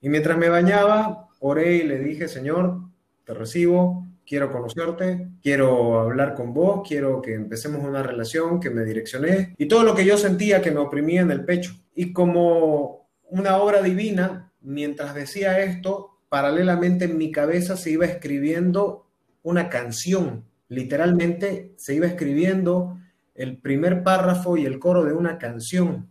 Y 0.00 0.08
mientras 0.08 0.36
me 0.36 0.48
bañaba, 0.48 1.28
oré 1.38 1.76
y 1.76 1.82
le 1.84 1.98
dije, 2.00 2.26
Señor, 2.26 2.80
te 3.24 3.34
recibo, 3.34 4.07
quiero 4.28 4.52
conocerte, 4.52 5.30
quiero 5.42 6.00
hablar 6.00 6.34
con 6.34 6.52
vos, 6.52 6.86
quiero 6.86 7.22
que 7.22 7.32
empecemos 7.32 7.82
una 7.82 8.02
relación, 8.02 8.60
que 8.60 8.68
me 8.68 8.84
direccioné 8.84 9.54
y 9.56 9.66
todo 9.66 9.84
lo 9.84 9.94
que 9.94 10.04
yo 10.04 10.18
sentía 10.18 10.60
que 10.60 10.70
me 10.70 10.80
oprimía 10.80 11.22
en 11.22 11.30
el 11.30 11.46
pecho. 11.46 11.72
Y 11.94 12.12
como 12.12 13.08
una 13.30 13.56
obra 13.56 13.80
divina, 13.80 14.52
mientras 14.60 15.14
decía 15.14 15.60
esto, 15.60 16.18
paralelamente 16.28 17.06
en 17.06 17.16
mi 17.16 17.32
cabeza 17.32 17.76
se 17.78 17.90
iba 17.90 18.04
escribiendo 18.04 19.06
una 19.42 19.70
canción. 19.70 20.44
Literalmente 20.68 21.72
se 21.78 21.94
iba 21.94 22.06
escribiendo 22.06 22.98
el 23.34 23.56
primer 23.56 24.02
párrafo 24.02 24.58
y 24.58 24.66
el 24.66 24.78
coro 24.78 25.04
de 25.04 25.14
una 25.14 25.38
canción. 25.38 26.10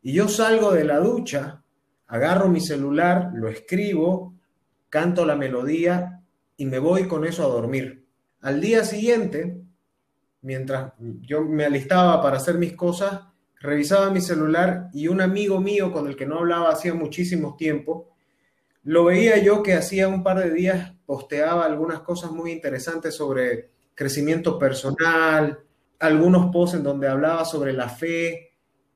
Y 0.00 0.14
yo 0.14 0.28
salgo 0.28 0.72
de 0.72 0.84
la 0.84 1.00
ducha, 1.00 1.62
agarro 2.06 2.48
mi 2.48 2.60
celular, 2.60 3.32
lo 3.34 3.48
escribo, 3.48 4.34
canto 4.88 5.26
la 5.26 5.36
melodía 5.36 6.22
y 6.56 6.66
me 6.66 6.78
voy 6.78 7.06
con 7.06 7.24
eso 7.24 7.44
a 7.44 7.48
dormir. 7.48 8.06
Al 8.40 8.60
día 8.60 8.84
siguiente, 8.84 9.60
mientras 10.42 10.92
yo 10.98 11.42
me 11.42 11.64
alistaba 11.64 12.22
para 12.22 12.36
hacer 12.36 12.56
mis 12.56 12.74
cosas, 12.74 13.20
revisaba 13.60 14.10
mi 14.10 14.20
celular 14.20 14.88
y 14.92 15.08
un 15.08 15.20
amigo 15.20 15.60
mío 15.60 15.92
con 15.92 16.06
el 16.06 16.16
que 16.16 16.26
no 16.26 16.38
hablaba 16.38 16.70
hacía 16.70 16.94
muchísimo 16.94 17.56
tiempo, 17.56 18.14
lo 18.84 19.04
veía 19.04 19.38
yo 19.38 19.62
que 19.62 19.74
hacía 19.74 20.06
un 20.06 20.22
par 20.22 20.38
de 20.38 20.52
días 20.52 20.92
posteaba 21.06 21.64
algunas 21.64 22.00
cosas 22.00 22.30
muy 22.30 22.52
interesantes 22.52 23.14
sobre 23.14 23.70
crecimiento 23.94 24.58
personal, 24.58 25.58
algunos 25.98 26.52
posts 26.52 26.76
en 26.76 26.82
donde 26.84 27.08
hablaba 27.08 27.44
sobre 27.44 27.72
la 27.72 27.88
fe, 27.88 28.52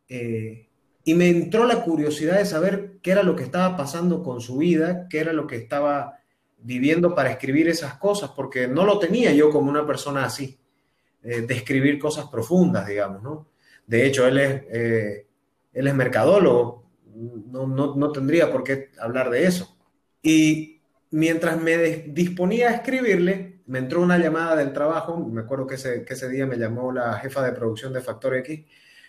eh, 0.09 0.69
y 1.03 1.15
me 1.15 1.29
entró 1.29 1.65
la 1.65 1.83
curiosidad 1.83 2.39
de 2.39 2.45
saber 2.45 2.99
qué 3.03 3.13
era 3.13 3.23
lo 3.23 3.35
que 3.35 3.43
estaba 3.43 3.77
pasando 3.77 4.23
con 4.23 4.41
su 4.41 4.59
vida, 4.59 5.09
qué 5.09 5.21
era 5.21 5.33
lo 5.33 5.47
que 5.47 5.57
estaba 5.57 6.20
viviendo 6.63 7.15
para 7.15 7.31
escribir 7.31 7.69
esas 7.69 7.95
cosas, 7.95 8.31
porque 8.35 8.69
no 8.69 8.85
lo 8.85 8.99
tenía 8.99 9.33
yo 9.33 9.51
como 9.51 9.71
una 9.71 9.87
persona 9.87 10.25
así, 10.25 10.59
eh, 11.23 11.43
de 11.43 11.55
escribir 11.55 11.99
cosas 11.99 12.27
profundas, 12.27 12.87
digamos, 12.87 13.23
¿no? 13.23 13.49
De 13.87 14.07
hecho, 14.07 14.27
él 14.27 14.39
es, 14.39 14.63
eh, 14.71 15.27
él 15.73 15.87
es 15.87 15.95
mercadólogo, 15.95 16.91
no, 17.51 17.67
no, 17.67 17.95
no, 17.97 18.13
tendría 18.13 18.51
por 18.51 18.63
qué 18.63 18.91
hablar 18.99 19.31
de 19.31 19.47
eso. 19.47 19.77
Y 20.23 20.81
mientras 21.11 21.61
me 21.61 21.77
disponía 22.07 22.69
a 22.69 22.75
escribirle, 22.75 23.61
me 23.67 23.79
entró 23.79 24.01
una 24.01 24.19
llamada 24.19 24.57
del 24.57 24.73
trabajo, 24.73 25.19
me 25.19 25.43
acuerdo 25.43 25.67
que 25.67 25.75
ese, 25.75 26.05
que 26.05 26.15
ese 26.15 26.29
día 26.29 26.47
me 26.47 26.57
llamó 26.57 26.93
la 26.93 27.15
jefa 27.19 27.43
de 27.43 27.53
producción 27.53 27.93
de 27.93 28.01
Factor 28.01 28.37
X, 28.37 28.65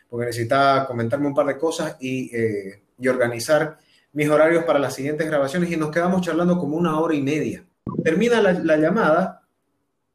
porque 0.10 0.26
necesitaba 0.26 0.86
comentarme 0.86 1.28
un 1.28 1.34
par 1.34 1.48
de 1.48 1.58
cosas 1.58 1.98
y, 2.00 2.36
eh, 2.36 2.82
y 3.00 3.08
organizar 3.08 3.78
mis 4.14 4.30
horarios 4.30 4.64
para 4.66 4.80
las 4.80 4.96
siguientes 4.96 5.28
grabaciones 5.28 5.72
y 5.72 5.78
nos 5.78 5.92
quedamos 5.92 6.22
charlando 6.22 6.58
como 6.58 6.76
una 6.76 7.00
hora 7.00 7.16
y 7.16 7.22
media. 7.22 7.66
Termina 8.04 8.42
la, 8.42 8.54
la 8.54 8.78
llamada, 8.78 9.48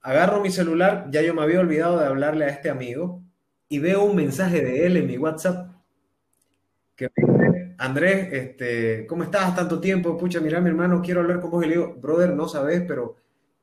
agarro 0.01 0.41
mi 0.41 0.51
celular, 0.51 1.07
ya 1.11 1.23
yo 1.23 1.35
me 1.35 1.43
había 1.43 1.61
olvidado 1.61 1.99
de 1.99 2.07
hablarle 2.07 2.45
a 2.45 2.49
este 2.49 2.71
amigo 2.71 3.23
y 3.69 3.79
veo 3.79 4.05
un 4.05 4.17
mensaje 4.17 4.63
de 4.63 4.87
él 4.87 4.97
en 4.97 5.07
mi 5.07 5.19
WhatsApp 5.19 5.77
que 6.97 7.11
Andrés, 7.79 8.29
este, 8.33 9.07
¿cómo 9.07 9.23
estás? 9.23 9.55
Tanto 9.55 9.79
tiempo, 9.79 10.17
pucha, 10.17 10.41
mira, 10.41 10.61
mi 10.61 10.71
hermano, 10.71 11.03
quiero 11.03 11.21
hablar 11.21 11.41
con 11.41 11.51
vos. 11.51 11.65
Y 11.65 11.69
le 11.69 11.75
digo, 11.75 11.95
brother, 11.95 12.35
no 12.35 12.49
sabes, 12.49 12.83
pero 12.89 13.17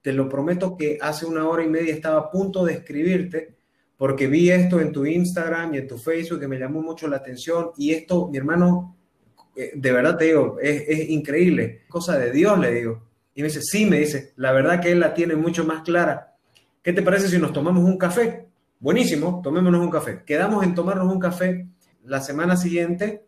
te 0.03 0.13
lo 0.13 0.29
prometo 0.29 0.77
que 0.77 0.99
hace 1.01 1.25
una 1.25 1.47
hora 1.47 1.63
y 1.63 1.67
media 1.67 1.93
estaba 1.93 2.19
a 2.19 2.29
punto 2.29 2.63
de 2.63 2.73
escribirte 2.73 3.55
porque 3.97 4.27
vi 4.27 4.51
esto 4.51 4.79
en 4.79 4.91
tu 4.91 5.05
Instagram 5.05 5.73
y 5.73 5.77
en 5.79 5.87
tu 5.87 5.97
Facebook 5.97 6.41
que 6.41 6.47
me 6.47 6.59
llamó 6.59 6.81
mucho 6.81 7.07
la 7.07 7.17
atención 7.17 7.71
y 7.77 7.91
esto, 7.91 8.27
mi 8.27 8.37
hermano, 8.37 8.97
de 9.55 9.91
verdad 9.91 10.17
te 10.17 10.25
digo, 10.25 10.57
es, 10.62 10.83
es 10.88 11.10
increíble, 11.10 11.83
cosa 11.88 12.17
de 12.17 12.31
Dios, 12.31 12.57
le 12.60 12.72
digo. 12.72 13.03
Y 13.36 13.41
me 13.41 13.48
dice, 13.48 13.62
sí, 13.62 13.86
me 13.86 14.00
dice, 14.00 14.33
la 14.36 14.51
verdad 14.51 14.79
que 14.79 14.91
él 14.91 15.00
la 15.00 15.13
tiene 15.13 15.36
mucho 15.36 15.65
más 15.65 15.81
clara. 15.83 16.36
¿Qué 16.81 16.93
te 16.93 17.01
parece 17.01 17.29
si 17.29 17.38
nos 17.38 17.53
tomamos 17.53 17.83
un 17.83 17.98
café? 17.98 18.48
Buenísimo, 18.79 19.41
tomémonos 19.43 19.81
un 19.81 19.89
café. 19.89 20.24
Quedamos 20.25 20.63
en 20.63 20.75
tomarnos 20.75 21.12
un 21.12 21.19
café 21.19 21.67
la 22.05 22.22
semana 22.22 22.55
siguiente 22.57 23.25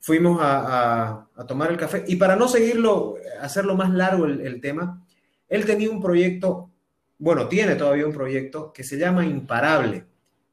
fuimos 0.00 0.38
a, 0.40 1.26
tomar 1.48 1.70
el 1.70 1.76
café. 1.76 2.04
Y 2.06 2.16
para 2.16 2.36
no 2.36 2.46
seguirlo, 2.48 3.16
hacerlo 3.40 3.74
más 3.74 3.90
largo 3.90 4.26
el, 4.26 4.60
tema, 4.60 5.04
él 5.48 5.64
tenía 5.64 5.90
un 5.90 6.00
proyecto, 6.00 6.70
bueno, 7.18 7.48
tiene 7.48 7.74
todavía 7.74 8.06
un 8.06 8.12
proyecto 8.12 8.72
que 8.72 8.84
se 8.84 8.98
llama 8.98 9.26
Imparable, 9.26 10.04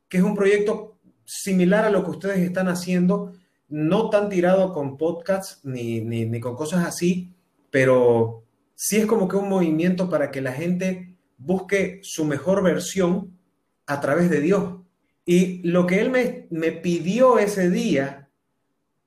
que 0.10 0.18
es 0.18 0.24
un 0.24 0.36
proyecto 0.36 0.98
similar 1.24 1.86
a 1.86 1.90
lo 1.90 2.04
que 2.04 2.12
ustedes 2.12 2.40
están 2.40 2.68
haciendo, 2.68 3.32
no 3.74 4.12
tan 4.12 4.30
tirado 4.30 4.72
con 4.72 4.98
podcasts 4.98 5.60
ni, 5.64 6.00
ni 6.02 6.40
con 6.40 6.56
cosas 6.56 6.86
así, 6.86 7.34
pero 7.72 8.44
sí 8.76 8.98
es 8.98 9.08
como 9.08 9.28
que 9.28 9.36
un 9.36 9.50
movimiento 9.50 10.12
para 10.12 10.30
que 10.30 10.42
la 10.42 10.52
gente 10.52 11.18
busque 11.40 12.00
su 12.04 12.24
mejor 12.24 12.62
versión 12.62 13.36
a 13.88 14.00
través 14.00 14.30
de 14.30 14.42
Dios. 14.42 14.76
Y 15.26 15.68
lo 15.68 15.88
que 15.88 16.02
él 16.02 16.12
me, 16.12 16.46
me 16.52 16.72
pidió 16.72 17.40
ese 17.40 17.72
día 17.72 18.30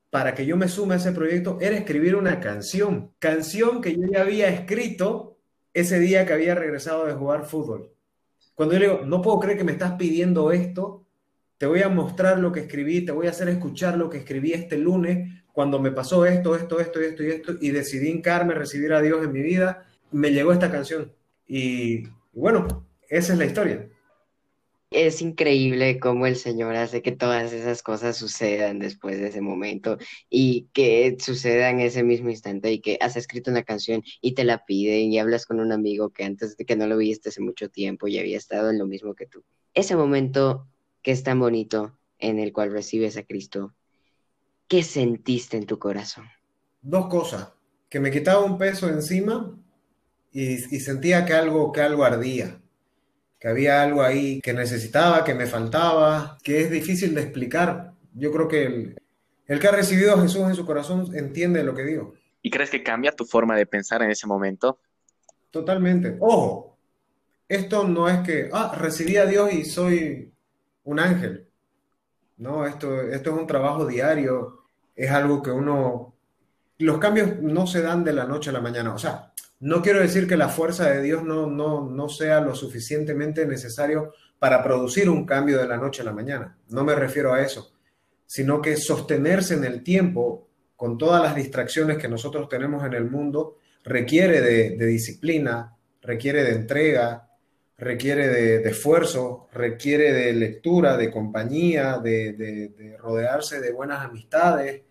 para 0.09 0.35
que 0.35 0.45
yo 0.45 0.57
me 0.57 0.67
sume 0.67 0.95
a 0.95 0.97
ese 0.97 1.13
proyecto 1.13 1.59
era 1.61 1.77
escribir 1.77 2.17
una 2.17 2.41
canción. 2.41 3.13
Canción 3.19 3.79
que 3.79 3.95
yo 3.95 4.05
ya 4.11 4.23
había 4.23 4.49
escrito 4.49 5.37
ese 5.73 5.97
día 5.97 6.25
que 6.25 6.33
había 6.33 6.55
regresado 6.55 7.05
de 7.05 7.13
jugar 7.13 7.45
fútbol. 7.45 7.93
Cuando 8.53 8.73
yo 8.73 8.79
le 8.81 8.87
digo, 8.87 9.05
no 9.05 9.21
puedo 9.21 9.39
creer 9.39 9.59
que 9.59 9.63
me 9.63 9.71
estás 9.71 9.93
pidiendo 9.93 10.51
esto, 10.51 11.06
te 11.57 11.65
voy 11.65 11.81
a 11.81 11.89
mostrar 11.89 12.39
lo 12.39 12.51
que 12.51 12.61
escribí, 12.61 13.05
te 13.05 13.11
voy 13.11 13.27
a 13.27 13.31
hacer 13.31 13.49
escuchar 13.49 13.97
lo 13.97 14.09
que 14.09 14.19
escribí 14.19 14.53
este 14.53 14.77
lunes, 14.77 15.43
cuando 15.51 15.79
me 15.79 15.91
pasó 15.91 16.25
esto, 16.25 16.55
esto, 16.55 16.79
esto, 16.79 16.99
esto 16.99 17.23
y 17.23 17.27
esto, 17.29 17.53
y 17.59 17.71
decidí 17.71 18.09
hincarme, 18.09 18.53
recibir 18.53 18.93
a 18.93 19.01
Dios 19.01 19.23
en 19.23 19.31
mi 19.31 19.41
vida, 19.41 19.87
me 20.11 20.31
llegó 20.31 20.53
esta 20.53 20.71
canción. 20.71 21.11
Y 21.47 22.03
bueno, 22.31 22.87
esa 23.09 23.33
es 23.33 23.39
la 23.39 23.45
historia. 23.45 23.89
Es 24.91 25.21
increíble 25.21 25.99
cómo 25.99 26.27
el 26.27 26.37
Señor 26.37 26.75
hace 26.75 27.01
que 27.01 27.11
todas 27.11 27.51
esas 27.51 27.83
cosas 27.83 28.15
sucedan 28.15 28.79
después 28.79 29.19
de 29.19 29.27
ese 29.27 29.41
momento 29.41 29.97
y 30.29 30.69
que 30.71 31.17
sucedan 31.19 31.81
ese 31.81 32.03
mismo 32.03 32.29
instante 32.29 32.71
y 32.71 32.79
que 32.79 32.97
has 33.01 33.17
escrito 33.17 33.51
una 33.51 33.63
canción 33.63 34.01
y 34.21 34.33
te 34.33 34.45
la 34.45 34.63
piden 34.63 35.11
y 35.11 35.19
hablas 35.19 35.45
con 35.45 35.59
un 35.59 35.73
amigo 35.73 36.11
que 36.11 36.23
antes 36.23 36.55
de 36.55 36.63
que 36.65 36.77
no 36.77 36.87
lo 36.87 36.95
viste 36.97 37.29
hace 37.29 37.41
mucho 37.41 37.69
tiempo 37.69 38.07
y 38.07 38.17
había 38.17 38.37
estado 38.37 38.69
en 38.69 38.77
lo 38.77 38.85
mismo 38.85 39.13
que 39.13 39.25
tú. 39.25 39.43
Ese 39.73 39.97
momento 39.97 40.67
que 41.07 41.13
es 41.13 41.23
tan 41.23 41.39
bonito 41.39 41.97
en 42.19 42.37
el 42.37 42.51
cual 42.51 42.69
recibes 42.69 43.15
a 43.15 43.23
Cristo, 43.23 43.73
¿qué 44.67 44.83
sentiste 44.83 45.55
en 45.55 45.65
tu 45.65 45.79
corazón? 45.79 46.25
Dos 46.81 47.07
cosas, 47.07 47.53
que 47.87 48.01
me 48.01 48.11
quitaba 48.11 48.43
un 48.43 48.57
peso 48.57 48.89
encima 48.89 49.57
y, 50.33 50.55
y 50.55 50.79
sentía 50.81 51.23
que 51.23 51.31
algo, 51.31 51.71
que 51.71 51.79
algo 51.79 52.03
ardía 52.03 52.59
que 53.39 53.47
había 53.47 53.83
algo 53.83 54.01
ahí 54.01 54.41
que 54.41 54.51
necesitaba, 54.51 55.23
que 55.23 55.33
me 55.33 55.45
faltaba, 55.45 56.37
que 56.43 56.59
es 56.59 56.69
difícil 56.69 57.15
de 57.15 57.21
explicar. 57.21 57.93
Yo 58.13 58.29
creo 58.33 58.49
que 58.49 58.65
el, 58.65 59.01
el 59.45 59.59
que 59.61 59.67
ha 59.69 59.71
recibido 59.71 60.13
a 60.13 60.21
Jesús 60.21 60.41
en 60.41 60.55
su 60.55 60.65
corazón 60.65 61.15
entiende 61.15 61.63
lo 61.63 61.73
que 61.73 61.85
digo. 61.85 62.15
¿Y 62.41 62.49
crees 62.49 62.69
que 62.69 62.83
cambia 62.83 63.13
tu 63.13 63.23
forma 63.23 63.55
de 63.55 63.65
pensar 63.65 64.01
en 64.01 64.11
ese 64.11 64.27
momento? 64.27 64.81
Totalmente. 65.51 66.17
Ojo, 66.19 66.77
esto 67.47 67.87
no 67.87 68.09
es 68.09 68.19
que, 68.27 68.49
ah, 68.51 68.75
recibí 68.77 69.15
a 69.15 69.25
Dios 69.25 69.53
y 69.53 69.63
soy 69.63 70.33
un 70.87 70.99
ángel. 70.99 71.47
No, 72.37 72.65
esto, 72.65 73.01
esto 73.01 73.31
es 73.31 73.37
un 73.37 73.47
trabajo 73.47 73.85
diario, 73.85 74.63
es 74.95 75.11
algo 75.11 75.41
que 75.41 75.51
uno... 75.51 76.15
Los 76.79 76.99
cambios 76.99 77.41
no 77.41 77.65
se 77.65 77.81
dan 77.81 78.03
de 78.03 78.13
la 78.13 78.25
noche 78.25 78.51
a 78.51 78.53
la 78.53 78.61
mañana. 78.61 78.93
O 78.93 78.99
sea, 78.99 79.33
no 79.59 79.81
quiero 79.81 79.99
decir 79.99 80.27
que 80.27 80.37
la 80.37 80.49
fuerza 80.49 80.89
de 80.89 81.01
Dios 81.01 81.23
no, 81.23 81.47
no, 81.47 81.89
no 81.89 82.09
sea 82.09 82.39
lo 82.39 82.53
suficientemente 82.53 83.45
necesario 83.47 84.13
para 84.37 84.63
producir 84.63 85.09
un 85.09 85.25
cambio 85.25 85.57
de 85.57 85.67
la 85.67 85.77
noche 85.77 86.03
a 86.03 86.05
la 86.05 86.13
mañana. 86.13 86.57
No 86.69 86.83
me 86.83 86.93
refiero 86.93 87.33
a 87.33 87.41
eso, 87.41 87.73
sino 88.25 88.61
que 88.61 88.77
sostenerse 88.77 89.55
en 89.55 89.63
el 89.63 89.83
tiempo 89.83 90.47
con 90.75 90.97
todas 90.97 91.23
las 91.23 91.35
distracciones 91.35 91.97
que 91.97 92.07
nosotros 92.07 92.47
tenemos 92.47 92.85
en 92.85 92.93
el 92.93 93.09
mundo 93.09 93.57
requiere 93.83 94.41
de, 94.41 94.85
disciplina, 94.85 95.75
requiere 96.01 96.43
de 96.43 96.51
entrega, 96.51 97.26
requiere 97.77 98.27
de, 98.27 98.69
esfuerzo, 98.69 99.47
requiere 99.51 100.11
de 100.11 100.33
lectura, 100.33 100.97
de 100.97 101.11
compañía, 101.11 101.99
de, 101.99 102.33
de, 102.33 102.97
rodearse 102.97 103.61
de 103.61 103.71
buenas 103.71 104.03
amistades, 104.03 104.81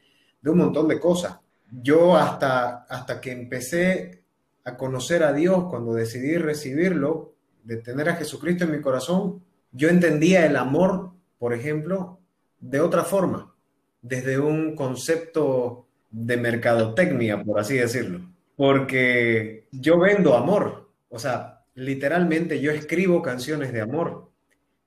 de 0.40 0.50
un 0.50 0.58
montón 0.58 0.86
de 0.88 1.00
cosas. 1.00 1.38
Yo 1.70 2.16
hasta, 2.16 2.84
hasta 2.84 3.20
que 3.20 3.32
empecé 3.32 4.22
a 4.64 4.76
conocer 4.76 5.24
a 5.24 5.32
Dios, 5.32 5.64
cuando 5.68 5.94
decidí 5.94 6.36
recibirlo, 6.36 7.34
de 7.64 7.78
tener 7.78 8.08
a 8.08 8.14
Jesucristo 8.14 8.64
en 8.64 8.72
mi 8.72 8.80
corazón, 8.80 9.42
yo 9.72 9.88
entendía 9.88 10.46
el 10.46 10.56
amor, 10.56 11.10
por 11.38 11.52
ejemplo, 11.52 12.20
de 12.60 12.80
otra 12.80 13.02
forma, 13.02 13.54
desde 14.00 14.38
un 14.38 14.76
concepto 14.76 15.86
de 16.10 16.36
mercadotecnia, 16.36 17.42
por 17.42 17.58
así 17.58 17.76
decirlo. 17.76 18.20
Porque 18.54 19.66
yo 19.72 19.98
vendo 19.98 20.36
amor, 20.36 20.90
o 21.08 21.18
sea, 21.18 21.55
literalmente 21.76 22.60
yo 22.60 22.72
escribo 22.72 23.22
canciones 23.22 23.72
de 23.72 23.80
amor, 23.80 24.30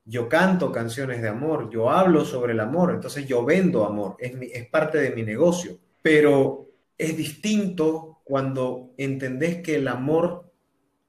yo 0.05 0.27
canto 0.27 0.71
canciones 0.71 1.21
de 1.21 1.29
amor, 1.29 1.69
yo 1.69 1.89
hablo 1.89 2.25
sobre 2.25 2.53
el 2.53 2.59
amor, 2.59 2.91
entonces 2.91 3.25
yo 3.25 3.45
vendo 3.45 3.85
amor, 3.85 4.17
es, 4.19 4.33
es 4.53 4.67
parte 4.67 4.97
de 4.97 5.11
mi 5.11 5.23
negocio, 5.23 5.77
pero 6.01 6.67
es 6.97 7.15
distinto 7.15 8.19
cuando 8.25 8.91
entendés 8.97 9.61
que 9.61 9.75
el 9.75 9.87
amor 9.87 10.51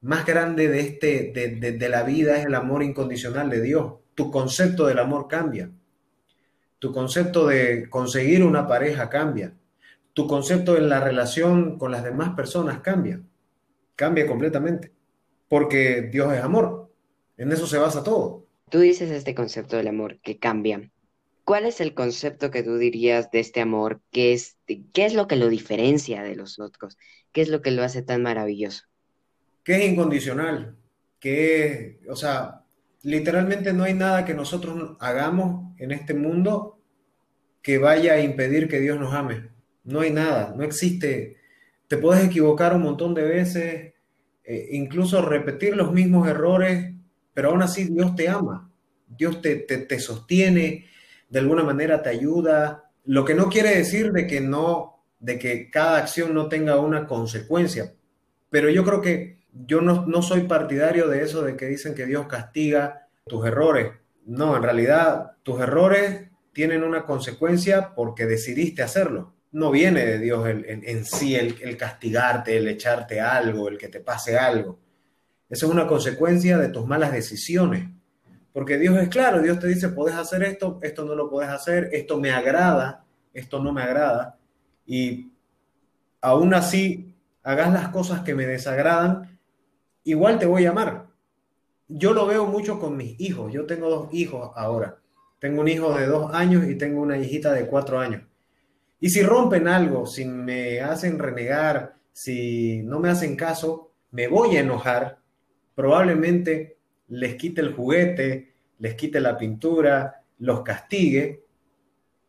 más 0.01 0.25
grande 0.25 0.67
de, 0.67 0.79
este, 0.79 1.31
de, 1.31 1.89
la 1.89 2.03
vida 2.03 2.37
es 2.37 2.45
el 2.45 2.55
amor 2.55 2.81
incondicional 2.81 3.49
de 3.49 3.61
Dios. 3.61 3.93
Tu 4.15 4.31
concepto 4.31 4.87
del 4.87 4.99
amor 4.99 5.27
cambia. 5.27 5.69
Tu 6.79 6.91
concepto 6.91 7.45
de 7.45 7.87
conseguir 7.89 8.43
una 8.43 8.67
pareja 8.67 9.09
cambia. 9.09 9.53
Tu 10.13 10.27
concepto 10.27 10.75
en 10.75 10.89
la 10.89 10.99
relación 10.99 11.77
con 11.77 11.91
las 11.91 12.03
demás 12.03 12.31
personas 12.35 12.79
cambia. 12.79 13.21
Cambia 13.95 14.25
completamente. 14.25 14.91
Porque 15.51 16.03
Dios 16.03 16.33
es 16.33 16.41
amor. 16.41 16.89
En 17.35 17.51
eso 17.51 17.67
se 17.67 17.77
basa 17.77 18.05
todo. 18.05 18.47
Tú 18.69 18.79
dices 18.79 19.11
este 19.11 19.35
concepto 19.35 19.75
del 19.75 19.89
amor 19.89 20.17
que 20.21 20.39
cambia. 20.39 20.89
¿Cuál 21.43 21.65
es 21.65 21.81
el 21.81 21.93
concepto 21.93 22.51
que 22.51 22.63
tú 22.63 22.77
dirías 22.77 23.31
de 23.31 23.41
este 23.41 23.59
amor? 23.59 23.99
¿Qué 24.13 24.31
es, 24.31 24.55
¿Qué 24.65 25.05
es 25.05 25.13
lo 25.13 25.27
que 25.27 25.35
lo 25.35 25.49
diferencia 25.49 26.23
de 26.23 26.37
los 26.37 26.57
otros? 26.57 26.97
¿Qué 27.33 27.41
es 27.41 27.49
lo 27.49 27.61
que 27.61 27.71
lo 27.71 27.83
hace 27.83 28.01
tan 28.01 28.23
maravilloso? 28.23 28.85
Que 29.65 29.75
es 29.75 29.91
incondicional, 29.91 30.77
que 31.19 31.99
o 32.07 32.15
sea, 32.15 32.63
literalmente 33.03 33.73
no 33.73 33.83
hay 33.83 33.93
nada 33.93 34.23
que 34.23 34.33
nosotros 34.33 34.95
hagamos 35.01 35.77
en 35.79 35.91
este 35.91 36.13
mundo 36.13 36.79
que 37.61 37.77
vaya 37.77 38.13
a 38.13 38.21
impedir 38.21 38.69
que 38.69 38.79
Dios 38.79 38.97
nos 38.97 39.13
ame. 39.13 39.49
No 39.83 39.99
hay 39.99 40.11
nada, 40.11 40.53
no 40.55 40.63
existe. 40.63 41.35
Te 41.89 41.97
puedes 41.97 42.23
equivocar 42.23 42.73
un 42.73 42.83
montón 42.83 43.13
de 43.13 43.23
veces, 43.23 43.90
eh, 44.53 44.67
incluso 44.71 45.21
repetir 45.21 45.77
los 45.77 45.93
mismos 45.93 46.27
errores, 46.27 46.93
pero 47.33 47.51
aún 47.51 47.61
así 47.61 47.85
Dios 47.85 48.17
te 48.17 48.27
ama. 48.27 48.69
Dios 49.07 49.41
te, 49.41 49.55
te, 49.55 49.77
te 49.77 49.97
sostiene, 49.97 50.87
de 51.29 51.39
alguna 51.39 51.63
manera 51.63 52.01
te 52.01 52.09
ayuda, 52.09 52.91
lo 53.05 53.23
que 53.23 53.33
no 53.33 53.47
quiere 53.47 53.73
decir 53.77 54.11
de 54.11 54.27
que 54.27 54.41
no, 54.41 55.05
de 55.21 55.39
que 55.39 55.69
cada 55.69 55.99
acción 55.99 56.33
no 56.33 56.49
tenga 56.49 56.81
una 56.81 57.07
consecuencia, 57.07 57.93
pero 58.49 58.69
yo 58.69 58.83
creo 58.83 58.99
que 58.99 59.37
yo 59.53 59.79
no, 59.79 60.05
no 60.05 60.21
soy 60.21 60.41
partidario 60.41 61.07
de 61.07 61.23
eso 61.23 61.43
de 61.43 61.55
que 61.55 61.67
dicen 61.67 61.95
que 61.95 62.05
Dios 62.05 62.27
castiga 62.27 63.07
tus 63.25 63.45
errores. 63.45 63.93
No, 64.25 64.57
en 64.57 64.63
realidad 64.63 65.37
tus 65.43 65.61
errores 65.61 66.29
tienen 66.51 66.83
una 66.83 67.05
consecuencia 67.05 67.95
porque 67.95 68.25
decidiste 68.25 68.83
hacerlo. 68.83 69.33
No 69.51 69.71
viene 69.71 70.05
de 70.05 70.19
Dios 70.19 70.47
en, 70.47 71.05
sí 71.05 71.35
el, 71.35 71.57
el, 71.61 71.75
castigarte, 71.75 72.57
el 72.57 72.67
echarte 72.67 73.19
algo, 73.19 73.67
el 73.67 73.77
que 73.77 73.89
te 73.89 73.99
pase 73.99 74.37
algo. 74.37 74.79
Eso 75.49 75.65
es 75.65 75.71
una 75.71 75.87
consecuencia 75.87 76.57
de 76.57 76.69
tus 76.69 76.85
malas 76.85 77.11
decisiones. 77.11 77.89
Porque 78.53 78.77
Dios 78.77 78.97
es 78.97 79.09
claro, 79.09 79.41
Dios 79.41 79.59
te 79.59 79.67
dice, 79.67 79.89
puedes 79.89 80.15
hacer 80.15 80.43
esto, 80.43 80.79
esto 80.81 81.05
no 81.05 81.15
lo 81.15 81.29
puedes 81.29 81.49
hacer, 81.49 81.89
esto 81.93 82.19
me 82.19 82.31
agrada, 82.31 83.03
esto 83.33 83.61
no 83.61 83.71
me 83.73 83.81
agrada. 83.81 84.37
Y 84.85 85.31
aún 86.21 86.53
así 86.53 87.15
hagas 87.43 87.71
las 87.73 87.89
cosas 87.89 88.21
que 88.21 88.35
me 88.35 88.45
desagradan, 88.45 89.39
igual 90.03 90.39
te 90.39 90.45
voy 90.45 90.65
a 90.65 90.71
amar. 90.71 91.07
Yo 91.87 92.13
lo 92.13 92.25
veo 92.25 92.45
mucho 92.45 92.79
con 92.79 92.95
mis 92.95 93.19
hijos. 93.19 93.51
Yo 93.51 93.65
tengo 93.65 93.89
dos 93.89 94.13
hijos 94.13 94.51
ahora. 94.55 94.97
Tengo 95.39 95.61
un 95.61 95.67
hijo 95.67 95.93
de 95.97 96.07
dos 96.07 96.33
años 96.33 96.67
y 96.69 96.75
tengo 96.75 97.01
una 97.01 97.17
hijita 97.17 97.53
de 97.53 97.67
cuatro 97.67 97.99
años. 97.99 98.23
Y 99.01 99.09
si 99.09 99.23
rompen 99.23 99.67
algo, 99.67 100.05
si 100.05 100.23
me 100.23 100.79
hacen 100.79 101.19
renegar, 101.19 101.95
si 102.13 102.83
no 102.83 102.99
me 102.99 103.09
hacen 103.09 103.35
caso, 103.35 103.91
me 104.11 104.27
voy 104.27 104.55
a 104.55 104.61
enojar. 104.61 105.17
Probablemente 105.73 106.77
les 107.07 107.35
quite 107.35 107.61
el 107.61 107.73
juguete, 107.73 108.53
les 108.77 108.93
quite 108.93 109.19
la 109.19 109.37
pintura, 109.37 110.23
los 110.37 110.61
castigue, 110.61 111.43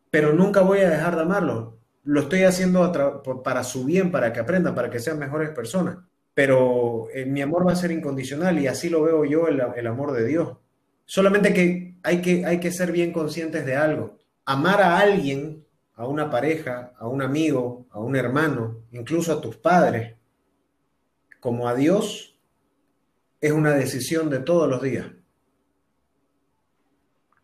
pero 0.09 0.33
nunca 0.33 0.61
voy 0.61 0.79
a 0.79 0.89
dejar 0.89 1.15
de 1.15 1.21
amarlos. 1.21 1.75
Lo 2.05 2.21
estoy 2.21 2.43
haciendo 2.43 2.91
para 3.43 3.63
su 3.63 3.85
bien, 3.85 4.11
para 4.11 4.33
que 4.33 4.39
aprendan, 4.39 4.73
para 4.73 4.89
que 4.89 4.99
sean 4.99 5.19
mejores 5.19 5.51
personas. 5.51 5.97
Pero 6.33 7.07
eh, 7.13 7.25
mi 7.25 7.41
amor 7.41 7.67
va 7.67 7.73
a 7.73 7.75
ser 7.75 7.91
incondicional 7.91 8.57
y 8.59 8.65
así 8.65 8.89
lo 8.89 9.03
veo 9.03 9.25
yo 9.25 9.47
el, 9.47 9.61
el 9.75 9.87
amor 9.87 10.11
de 10.13 10.25
Dios. 10.25 10.57
Solamente 11.05 11.53
que 11.53 11.97
hay, 12.01 12.21
que 12.21 12.45
hay 12.45 12.59
que 12.59 12.71
ser 12.71 12.91
bien 12.91 13.13
conscientes 13.13 13.65
de 13.65 13.75
algo. 13.75 14.17
Amar 14.45 14.81
a 14.81 14.97
alguien, 14.97 15.62
a 15.95 16.07
una 16.07 16.29
pareja, 16.29 16.93
a 16.97 17.07
un 17.07 17.21
amigo, 17.21 17.85
a 17.91 17.99
un 17.99 18.15
hermano, 18.15 18.83
incluso 18.91 19.31
a 19.33 19.41
tus 19.41 19.57
padres, 19.57 20.15
como 21.39 21.67
a 21.67 21.75
Dios, 21.75 22.39
es 23.41 23.51
una 23.51 23.71
decisión 23.71 24.29
de 24.29 24.39
todos 24.39 24.69
los 24.69 24.81
días. 24.81 25.07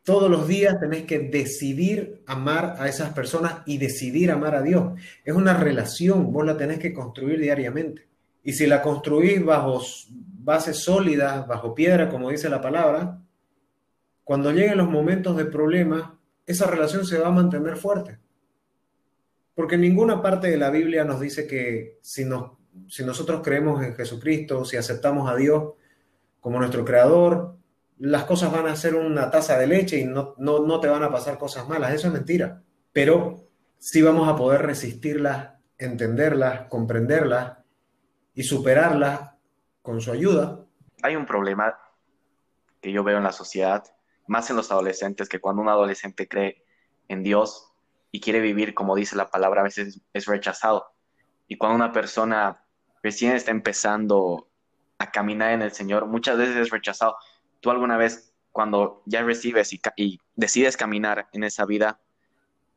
Todos 0.03 0.31
los 0.31 0.47
días 0.47 0.79
tenés 0.79 1.03
que 1.03 1.19
decidir 1.19 2.23
amar 2.25 2.77
a 2.79 2.87
esas 2.87 3.13
personas 3.13 3.61
y 3.65 3.77
decidir 3.77 4.31
amar 4.31 4.55
a 4.55 4.61
Dios. 4.61 4.99
Es 5.23 5.35
una 5.35 5.53
relación, 5.53 6.31
vos 6.31 6.45
la 6.45 6.57
tenés 6.57 6.79
que 6.79 6.93
construir 6.93 7.39
diariamente. 7.39 8.07
Y 8.43 8.53
si 8.53 8.65
la 8.65 8.81
construís 8.81 9.43
bajo 9.43 9.81
bases 10.09 10.77
sólidas, 10.77 11.45
bajo 11.45 11.75
piedra, 11.75 12.09
como 12.09 12.31
dice 12.31 12.49
la 12.49 12.61
palabra, 12.61 13.21
cuando 14.23 14.51
lleguen 14.51 14.77
los 14.77 14.89
momentos 14.89 15.35
de 15.35 15.45
problema, 15.45 16.17
esa 16.45 16.65
relación 16.65 17.05
se 17.05 17.19
va 17.19 17.27
a 17.27 17.31
mantener 17.31 17.75
fuerte. 17.75 18.17
Porque 19.59 19.77
ninguna 19.77 20.21
parte 20.21 20.49
de 20.49 20.55
la 20.55 20.69
Biblia 20.69 21.03
nos 21.03 21.19
dice 21.19 21.45
que 21.45 21.99
si, 22.01 22.23
nosotros 22.23 23.41
creemos 23.43 23.83
en 23.83 23.93
Jesucristo, 23.93 24.63
si 24.63 24.77
aceptamos 24.77 25.29
a 25.29 25.35
Dios 25.35 25.73
como 26.39 26.59
nuestro 26.59 26.85
creador, 26.85 27.57
las 27.97 28.23
cosas 28.23 28.53
van 28.53 28.67
a 28.67 28.77
ser 28.77 28.95
una 28.95 29.29
taza 29.29 29.57
de 29.57 29.67
leche 29.67 29.97
y 29.97 30.05
no, 30.05 30.33
no, 30.37 30.79
te 30.79 30.87
van 30.87 31.03
a 31.03 31.11
pasar 31.11 31.37
cosas 31.37 31.67
malas. 31.67 31.93
Eso 31.93 32.07
es 32.07 32.13
mentira. 32.13 32.63
Pero 32.93 33.49
sí 33.79 34.01
vamos 34.01 34.29
a 34.29 34.37
poder 34.37 34.61
resistirlas, 34.61 35.55
entenderlas, 35.77 36.69
comprenderlas 36.69 37.57
y 38.33 38.43
superarlas 38.43 39.31
con 39.81 39.99
su 39.99 40.13
ayuda. 40.13 40.63
Hay 41.01 41.17
un 41.17 41.25
problema 41.25 41.77
que 42.79 42.93
yo 42.93 43.03
veo 43.03 43.17
en 43.17 43.25
la 43.25 43.33
sociedad, 43.33 43.83
más 44.25 44.49
en 44.49 44.55
los 44.55 44.71
adolescentes, 44.71 45.27
que 45.27 45.41
cuando 45.41 45.61
un 45.61 45.67
adolescente 45.67 46.29
cree 46.29 46.63
en 47.09 47.23
Dios 47.23 47.68
y 48.11 48.21
quiere 48.21 48.39
vivir 48.39 48.73
como 48.73 48.95
dice 48.95 49.15
la 49.15 49.29
palabra, 49.29 49.61
a 49.61 49.65
veces 49.65 50.01
es 50.13 50.25
rechazado. 50.25 50.85
Y 51.47 51.57
cuando 51.57 51.75
una 51.75 51.91
persona 51.91 52.63
recién 53.03 53.33
está 53.33 53.51
empezando 53.51 54.49
a 54.97 55.11
caminar 55.11 55.53
en 55.53 55.61
el 55.61 55.71
Señor, 55.71 56.05
muchas 56.07 56.37
veces 56.37 56.55
es 56.55 56.69
rechazado. 56.69 57.15
¿Tú 57.59 57.71
alguna 57.71 57.97
vez, 57.97 58.33
cuando 58.51 59.01
ya 59.05 59.23
recibes 59.23 59.71
y, 59.95 60.19
decides 60.35 60.77
caminar 60.77 61.27
en 61.33 61.43
esa 61.43 61.65
vida, 61.65 61.99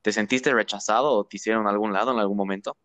te 0.03 0.13
sentiste 0.13 0.53
rechazado 0.53 1.13
o 1.13 1.25
te 1.25 1.37
hicieron 1.37 1.67
algún 1.67 1.93
lado 1.93 2.13
en 2.13 2.19
algún 2.19 2.37
momento? 2.37 2.77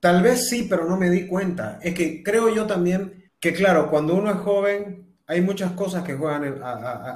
Tal 0.00 0.22
vez 0.22 0.48
sí, 0.48 0.66
pero 0.68 0.86
no 0.86 0.96
me 0.96 1.10
di 1.10 1.26
cuenta. 1.26 1.78
Es 1.82 1.94
que 1.94 2.22
creo 2.22 2.48
yo 2.48 2.66
también 2.66 3.30
que, 3.38 3.52
claro, 3.52 3.88
cuando 3.90 4.14
uno 4.14 4.30
es 4.30 4.36
joven, 4.38 5.16
hay 5.26 5.40
muchas 5.40 5.72
cosas 5.72 6.04
que 6.04 6.14
juegan 6.14 6.60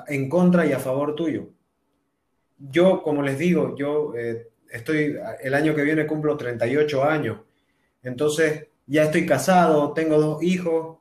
en, 0.06 0.28
contra 0.28 0.66
y 0.66 0.72
a 0.72 0.78
favor 0.78 1.14
tuyo. 1.14 1.48
Yo, 2.58 3.02
como 3.02 3.22
les 3.22 3.38
digo, 3.38 3.76
yo 3.76 4.14
eh, 4.16 4.48
estoy, 4.70 5.16
el 5.42 5.54
año 5.54 5.74
que 5.74 5.82
viene 5.82 6.06
cumplo 6.06 6.36
38 6.36 7.04
años, 7.04 7.40
entonces 8.02 8.68
ya 8.86 9.04
estoy 9.04 9.26
casado, 9.26 9.92
tengo 9.92 10.20
dos 10.20 10.42
hijos 10.42 10.98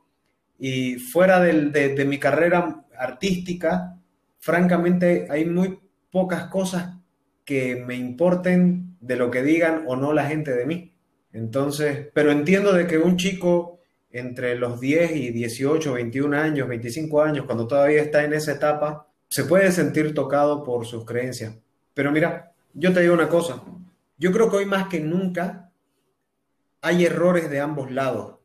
y 0.58 0.96
fuera 0.96 1.40
de 1.40 2.06
mi 2.06 2.20
carrera 2.20 2.86
artística, 2.98 3.98
francamente 4.40 5.28
hay 5.30 5.46
muy 5.46 5.80
pocas 6.12 6.46
cosas 6.46 6.96
que 7.44 7.76
me 7.76 7.96
importen 7.96 8.98
de 9.00 9.16
lo 9.16 9.30
que 9.30 9.44
digan 9.44 9.84
o 9.88 9.96
no 9.96 10.14
la 10.14 10.26
gente 10.26 10.52
de 10.54 10.66
mí. 10.66 10.96
Entonces, 11.32 12.08
pero 12.14 12.32
entiendo 12.32 12.74
de 12.74 12.88
que 12.88 12.98
un 12.98 13.18
chico 13.18 13.80
entre 14.10 14.56
los 14.56 14.80
10 14.80 15.16
y 15.18 15.30
18, 15.32 15.94
21 15.94 16.38
años, 16.38 16.70
25 16.70 17.22
años, 17.22 17.46
cuando 17.46 17.68
todavía 17.68 18.02
está 18.02 18.24
en 18.24 18.34
esa 18.34 18.54
etapa, 18.54 19.08
se 19.28 19.44
puede 19.44 19.72
sentir 19.72 20.14
tocado 20.14 20.64
por 20.64 20.86
sus 20.86 21.06
creencias. 21.06 21.54
Pero 21.94 22.12
mira, 22.12 22.54
yo 22.76 22.94
te 22.94 23.02
digo 23.02 23.16
una 23.16 23.30
cosa, 23.30 23.64
yo 24.18 24.32
creo 24.32 24.52
que 24.52 24.58
hoy 24.58 24.66
más 24.66 24.88
que 24.88 25.00
nunca 25.00 25.72
hay 26.82 27.06
errores 27.06 27.50
de 27.50 27.60
ambos 27.60 27.90
lados, 27.92 28.36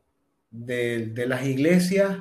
de, 0.49 1.05
de 1.05 1.27
las 1.27 1.45
iglesias 1.45 2.17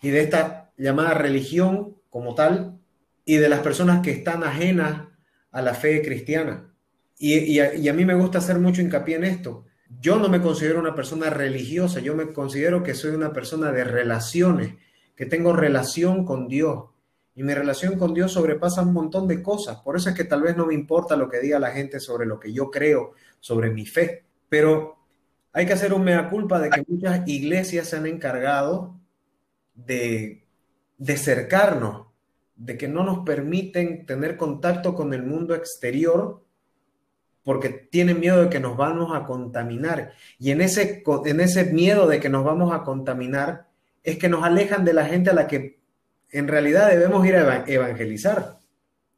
y 0.00 0.08
de 0.08 0.20
esta 0.20 0.72
llamada 0.78 1.14
religión 1.14 1.96
como 2.08 2.34
tal 2.34 2.78
y 3.24 3.36
de 3.36 3.50
las 3.50 3.60
personas 3.60 4.00
que 4.00 4.10
están 4.10 4.42
ajenas 4.42 5.08
a 5.50 5.60
la 5.60 5.74
fe 5.74 6.00
cristiana. 6.02 6.72
Y, 7.18 7.58
a, 7.58 7.92
mí 7.92 8.04
me 8.04 8.14
gusta 8.14 8.38
hacer 8.38 8.58
mucho 8.58 8.80
hincapié 8.80 9.16
en 9.16 9.24
esto. 9.24 9.66
Yo 10.00 10.18
no 10.18 10.28
me 10.28 10.40
considero 10.40 10.78
una 10.78 10.94
persona 10.94 11.30
religiosa, 11.30 12.00
yo 12.00 12.14
me 12.14 12.32
considero 12.32 12.82
que 12.82 12.94
soy 12.94 13.10
una 13.10 13.32
persona 13.32 13.72
de 13.72 13.84
relaciones, 13.84 14.74
que 15.16 15.26
tengo 15.26 15.52
relación 15.52 16.24
con 16.24 16.46
Dios. 16.46 16.84
Y 17.38 17.42
mi 17.42 17.54
relación 17.54 17.98
con 17.98 18.12
Dios 18.12 18.32
sobrepasa 18.32 18.82
un 18.82 18.92
montón 18.92 19.26
de 19.26 19.42
cosas. 19.42 19.78
Por 19.78 19.96
eso 19.96 20.10
es 20.10 20.16
que 20.16 20.24
tal 20.24 20.42
vez 20.42 20.56
no 20.56 20.66
me 20.66 20.74
importa 20.74 21.16
lo 21.16 21.28
que 21.28 21.40
diga 21.40 21.58
la 21.58 21.70
gente 21.70 22.00
sobre 22.00 22.26
lo 22.26 22.38
que 22.38 22.52
yo 22.52 22.70
creo, 22.70 23.12
sobre 23.40 23.70
mi 23.70 23.86
fe. 23.86 24.24
Pero 24.48 24.98
hay 25.52 25.64
que 25.64 25.72
hacer 25.72 25.94
un 25.94 26.04
mea 26.04 26.28
culpa 26.28 26.58
de 26.58 26.68
que 26.68 26.84
muchas 26.86 27.26
iglesias 27.26 27.88
se 27.88 27.96
han 27.96 28.06
encargado 28.06 28.96
de 29.74 30.48
de 30.98 31.16
cercarnos, 31.16 32.08
de 32.56 32.76
que 32.76 32.88
no 32.88 33.04
nos 33.04 33.20
permiten 33.24 34.04
tener 34.04 34.36
contacto 34.36 34.94
con 34.94 35.14
el 35.14 35.22
mundo 35.22 35.54
exterior 35.54 36.42
porque 37.44 37.70
tienen 37.70 38.20
miedo 38.20 38.42
de 38.42 38.50
que 38.50 38.60
nos 38.60 38.76
vamos 38.76 39.16
a 39.16 39.24
contaminar. 39.24 40.12
Y 40.38 40.50
en 40.50 40.60
ese, 40.60 41.02
en 41.24 41.40
ese 41.40 41.72
miedo 41.72 42.06
de 42.06 42.20
que 42.20 42.28
nos 42.28 42.44
vamos 42.44 42.74
a 42.74 42.82
contaminar 42.82 43.68
es 44.02 44.18
que 44.18 44.28
nos 44.28 44.42
alejan 44.42 44.84
de 44.84 44.92
la 44.92 45.06
gente 45.06 45.30
a 45.30 45.34
la 45.34 45.46
que 45.46 45.77
en 46.30 46.48
realidad 46.48 46.88
debemos 46.88 47.26
ir 47.26 47.36
a 47.36 47.64
evangelizar 47.66 48.58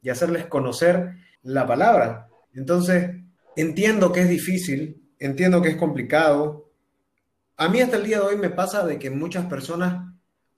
y 0.02 0.10
hacerles 0.10 0.46
conocer 0.46 1.16
la 1.42 1.66
palabra. 1.66 2.28
Entonces, 2.54 3.10
entiendo 3.56 4.12
que 4.12 4.22
es 4.22 4.28
difícil, 4.28 5.02
entiendo 5.18 5.62
que 5.62 5.70
es 5.70 5.76
complicado. 5.76 6.70
A 7.56 7.68
mí 7.68 7.80
hasta 7.80 7.96
el 7.96 8.04
día 8.04 8.20
de 8.20 8.26
hoy 8.26 8.36
me 8.36 8.50
pasa 8.50 8.86
de 8.86 8.98
que 8.98 9.10
muchas 9.10 9.46
personas 9.46 10.10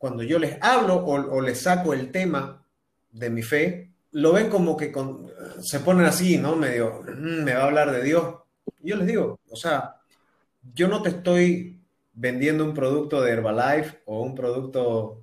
cuando 0.02 0.24
yo 0.24 0.40
les 0.40 0.58
hablo 0.60 0.96
o, 0.96 1.40
les 1.40 1.60
saco 1.60 1.94
el 1.94 2.10
tema 2.10 2.66
de 3.12 3.30
mi 3.30 3.40
fe, 3.40 3.92
lo 4.10 4.32
ven 4.32 4.50
como 4.50 4.76
que 4.76 4.92
se 5.60 5.78
ponen 5.78 6.06
así, 6.06 6.38
¿no? 6.38 6.56
Medio, 6.56 7.04
mm, 7.04 7.44
me 7.44 7.54
va 7.54 7.60
a 7.60 7.66
hablar 7.66 7.92
de 7.92 8.02
Dios. 8.02 8.34
Yo 8.80 8.96
les 8.96 9.06
digo, 9.06 9.38
o 9.48 9.54
sea, 9.54 10.00
yo 10.74 10.88
no 10.88 11.02
te 11.02 11.10
estoy 11.10 11.80
vendiendo 12.14 12.64
un 12.64 12.74
producto 12.74 13.22
de 13.22 13.30
Herbalife 13.30 14.00
o 14.06 14.22
un 14.22 14.34
producto, 14.34 15.22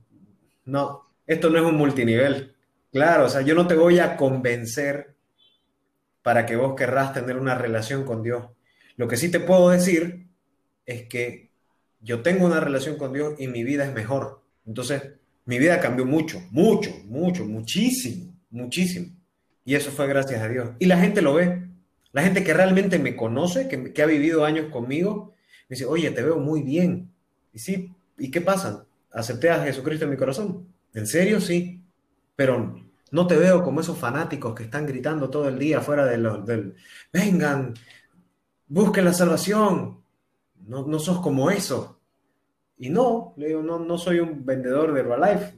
no, 0.64 1.09
esto 1.30 1.52
no 1.52 1.60
es 1.60 1.64
un 1.64 1.76
multinivel. 1.76 2.56
Claro, 2.92 3.26
o 3.26 3.30
sea, 3.30 3.42
yo 3.42 3.54
no 3.54 3.68
te 3.68 3.76
voy 3.76 4.00
a 4.00 4.18
convencer 4.18 5.14
para 6.24 6.48
que 6.48 6.56
vos 6.56 6.74
querrás 6.76 7.14
tener 7.14 7.38
una 7.38 7.54
relación 7.54 8.04
con 8.04 8.24
Dios. 8.24 8.48
Lo 8.98 9.08
que 9.08 9.16
sí 9.16 9.30
te 9.30 9.40
puedo 9.40 9.70
decir 9.70 10.28
es 10.88 11.08
que 11.08 11.52
yo 12.02 12.24
tengo 12.24 12.48
una 12.48 12.60
relación 12.60 12.98
con 12.98 13.14
Dios 13.14 13.36
y 13.38 13.48
mi 13.48 13.64
vida 13.64 13.86
es 13.86 13.94
mejor. 13.94 14.42
Entonces, 14.66 15.04
mi 15.46 15.60
vida 15.60 15.80
cambió 15.80 16.04
mucho, 16.04 16.42
mucho, 16.50 16.90
mucho, 17.06 17.46
muchísimo, 17.46 18.34
muchísimo. 18.50 19.16
Y 19.66 19.76
eso 19.76 19.92
fue 19.92 20.08
gracias 20.08 20.42
a 20.42 20.48
Dios. 20.48 20.72
Y 20.80 20.88
la 20.88 20.98
gente 20.98 21.22
lo 21.22 21.36
ve. 21.36 21.62
La 22.12 22.24
gente 22.24 22.44
que 22.44 22.56
realmente 22.56 22.98
me 22.98 23.16
conoce, 23.16 23.68
que, 23.68 24.02
ha 24.02 24.08
vivido 24.08 24.46
años 24.46 24.72
conmigo, 24.72 25.36
me 25.68 25.76
dice, 25.76 25.86
oye, 25.86 26.10
te 26.10 26.24
veo 26.24 26.40
muy 26.40 26.64
bien. 26.64 27.12
Y 27.54 27.60
sí, 27.60 27.94
¿y 28.18 28.32
qué 28.32 28.42
pasa? 28.42 28.88
¿Acepté 29.12 29.52
a 29.52 29.64
Jesucristo 29.64 30.06
en 30.06 30.12
mi 30.12 30.18
corazón? 30.18 30.79
¿En 30.94 31.08
serio? 31.08 31.40
Sí. 31.42 31.82
Pero 32.36 32.76
no 33.12 33.28
te 33.28 33.38
veo 33.38 33.64
como 33.64 33.82
esos 33.82 33.98
fanáticos 33.98 34.56
que 34.56 34.64
están 34.64 34.86
gritando 34.86 35.30
todo 35.30 35.48
el 35.50 35.60
día 35.60 35.82
fuera 35.82 36.06
de 36.06 36.18
los, 36.18 36.46
del, 36.46 36.76
vengan, 37.12 37.74
busquen 38.68 39.06
la 39.06 39.14
salvación. 39.14 40.04
No, 40.68 40.86
no 40.86 41.00
sos 41.00 41.20
como 41.22 41.50
eso. 41.50 42.00
Y 42.78 42.90
no, 42.90 43.34
le 43.38 43.48
digo, 43.48 43.62
no, 43.62 43.80
no 43.80 43.98
soy 43.98 44.20
un 44.20 44.46
vendedor 44.46 44.94
de 44.94 45.02
Herbalife. 45.02 45.56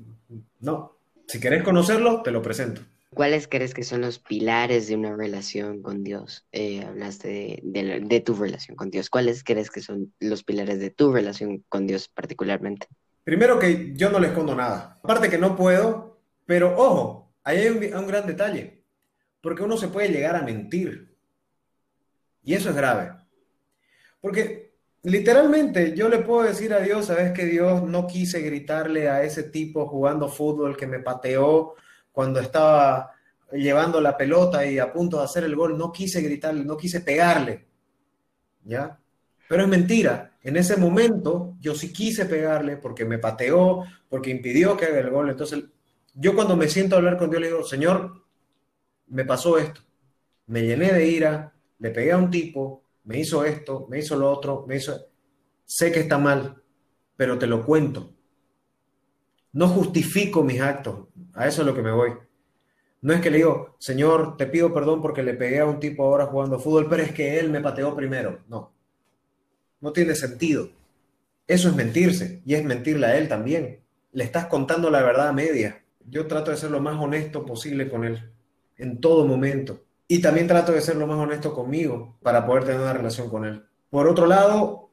No. 0.59 0.97
Si 1.27 1.39
querés 1.39 1.63
conocerlo, 1.63 2.21
te 2.23 2.31
lo 2.31 2.41
presento. 2.41 2.81
¿Cuáles 3.13 3.49
crees 3.49 3.73
que 3.73 3.83
son 3.83 4.01
los 4.01 4.19
pilares 4.19 4.87
de 4.87 4.95
una 4.95 5.15
relación 5.15 5.81
con 5.81 6.01
Dios? 6.01 6.45
Eh, 6.53 6.85
hablaste 6.85 7.59
de, 7.61 8.23
tu 8.25 8.35
relación 8.35 8.77
con 8.77 8.89
Dios. 8.89 9.09
¿Cuáles 9.09 9.43
crees 9.43 9.69
que 9.69 9.81
son 9.81 10.13
los 10.21 10.45
pilares 10.45 10.79
de 10.79 10.91
tu 10.91 11.11
relación 11.11 11.63
con 11.67 11.87
Dios 11.87 12.07
particularmente? 12.07 12.87
Primero 13.23 13.59
que 13.59 13.93
yo 13.95 14.09
no 14.09 14.19
le 14.19 14.27
escondo 14.27 14.55
nada. 14.55 14.99
Aparte 15.03 15.29
que 15.29 15.37
no 15.37 15.55
puedo, 15.55 16.19
pero 16.45 16.75
ojo, 16.77 17.33
ahí 17.43 17.59
hay 17.59 17.67
un, 17.93 18.07
gran 18.07 18.25
detalle. 18.25 18.83
Porque 19.41 19.63
uno 19.63 19.77
se 19.77 19.87
puede 19.87 20.09
llegar 20.09 20.35
a 20.35 20.41
mentir. 20.41 21.15
Y 22.43 22.53
eso 22.53 22.69
es 22.69 22.75
grave. 22.75 23.11
Porque 24.19 24.73
literalmente 25.03 25.95
yo 25.95 26.09
le 26.09 26.19
puedo 26.19 26.43
decir 26.43 26.73
a 26.73 26.79
Dios, 26.79 27.07
sabes 27.07 27.31
que 27.31 27.45
Dios 27.45 27.83
no 27.83 28.07
quise 28.07 28.41
gritarle 28.41 29.09
a 29.09 29.23
ese 29.23 29.43
tipo 29.43 29.87
jugando 29.87 30.27
fútbol 30.27 30.77
que 30.77 30.87
me 30.87 30.99
pateó 30.99 31.75
cuando 32.11 32.39
estaba 32.39 33.11
llevando 33.51 33.99
la 34.01 34.17
pelota 34.17 34.65
y 34.65 34.79
a 34.79 34.91
punto 34.91 35.17
de 35.17 35.25
hacer 35.25 35.43
el 35.43 35.55
gol, 35.55 35.77
no 35.77 35.91
quise 35.91 36.21
gritarle, 36.21 36.63
no 36.65 36.77
quise 36.77 37.01
pegarle. 37.01 37.67
¿Ya? 38.63 38.99
Pero 39.51 39.63
es 39.63 39.67
mentira. 39.67 40.31
En 40.43 40.55
ese 40.55 40.77
momento 40.77 41.57
yo 41.59 41.75
sí 41.75 41.91
quise 41.91 42.25
pegarle 42.25 42.77
porque 42.77 43.03
me 43.03 43.19
pateó, 43.19 43.83
porque 44.07 44.29
impidió 44.29 44.77
que 44.77 44.85
haga 44.85 44.99
el 44.99 45.09
gol. 45.09 45.29
Entonces, 45.29 45.65
yo 46.13 46.33
cuando 46.35 46.55
me 46.55 46.69
siento 46.69 46.95
a 46.95 46.99
hablar 46.99 47.17
con 47.17 47.29
Dios 47.29 47.41
le 47.41 47.47
digo, 47.49 47.63
Señor, 47.65 48.23
me 49.07 49.25
pasó 49.25 49.57
esto. 49.57 49.81
Me 50.45 50.61
llené 50.61 50.93
de 50.93 51.05
ira, 51.05 51.53
le 51.79 51.89
pegué 51.89 52.13
a 52.13 52.17
un 52.17 52.31
tipo, 52.31 52.85
me 53.03 53.19
hizo 53.19 53.43
esto, 53.43 53.87
me 53.89 53.99
hizo 53.99 54.15
lo 54.15 54.31
otro, 54.31 54.63
me 54.69 54.77
hizo... 54.77 54.97
Sé 55.65 55.91
que 55.91 55.99
está 55.99 56.17
mal, 56.17 56.63
pero 57.17 57.37
te 57.37 57.45
lo 57.45 57.65
cuento. 57.65 58.09
No 59.51 59.67
justifico 59.67 60.45
mis 60.45 60.61
actos, 60.61 61.09
a 61.33 61.45
eso 61.45 61.63
es 61.63 61.67
lo 61.67 61.75
que 61.75 61.81
me 61.81 61.91
voy. 61.91 62.13
No 63.01 63.11
es 63.11 63.19
que 63.19 63.29
le 63.29 63.39
digo, 63.39 63.75
Señor, 63.79 64.37
te 64.37 64.45
pido 64.45 64.73
perdón 64.73 65.01
porque 65.01 65.23
le 65.23 65.33
pegué 65.33 65.59
a 65.59 65.65
un 65.65 65.81
tipo 65.81 66.05
ahora 66.05 66.27
jugando 66.27 66.57
fútbol, 66.57 66.87
pero 66.89 67.03
es 67.03 67.11
que 67.11 67.37
él 67.37 67.49
me 67.49 67.59
pateó 67.59 67.93
primero. 67.93 68.45
No, 68.47 68.71
no 69.81 69.91
tiene 69.91 70.15
sentido. 70.15 70.69
Eso 71.47 71.69
es 71.69 71.75
mentirse 71.75 72.41
y 72.45 72.53
es 72.53 72.63
mentirle 72.63 73.07
a 73.07 73.17
él 73.17 73.27
también. 73.27 73.81
Le 74.13 74.23
estás 74.23 74.45
contando 74.45 74.89
la 74.89 75.01
verdad 75.01 75.27
a 75.27 75.33
media. 75.33 75.83
Yo 76.07 76.27
trato 76.27 76.51
de 76.51 76.57
ser 76.57 76.71
lo 76.71 76.79
más 76.79 76.97
honesto 76.99 77.45
posible 77.45 77.89
con 77.89 78.05
él 78.05 78.31
en 78.77 79.01
todo 79.01 79.25
momento. 79.25 79.83
Y 80.07 80.21
también 80.21 80.47
trato 80.47 80.71
de 80.71 80.81
ser 80.81 80.95
lo 80.95 81.07
más 81.07 81.17
honesto 81.17 81.53
conmigo 81.53 82.17
para 82.21 82.45
poder 82.45 82.65
tener 82.65 82.81
una 82.81 82.93
relación 82.93 83.29
con 83.29 83.45
él. 83.45 83.65
Por 83.89 84.07
otro 84.07 84.25
lado, 84.25 84.89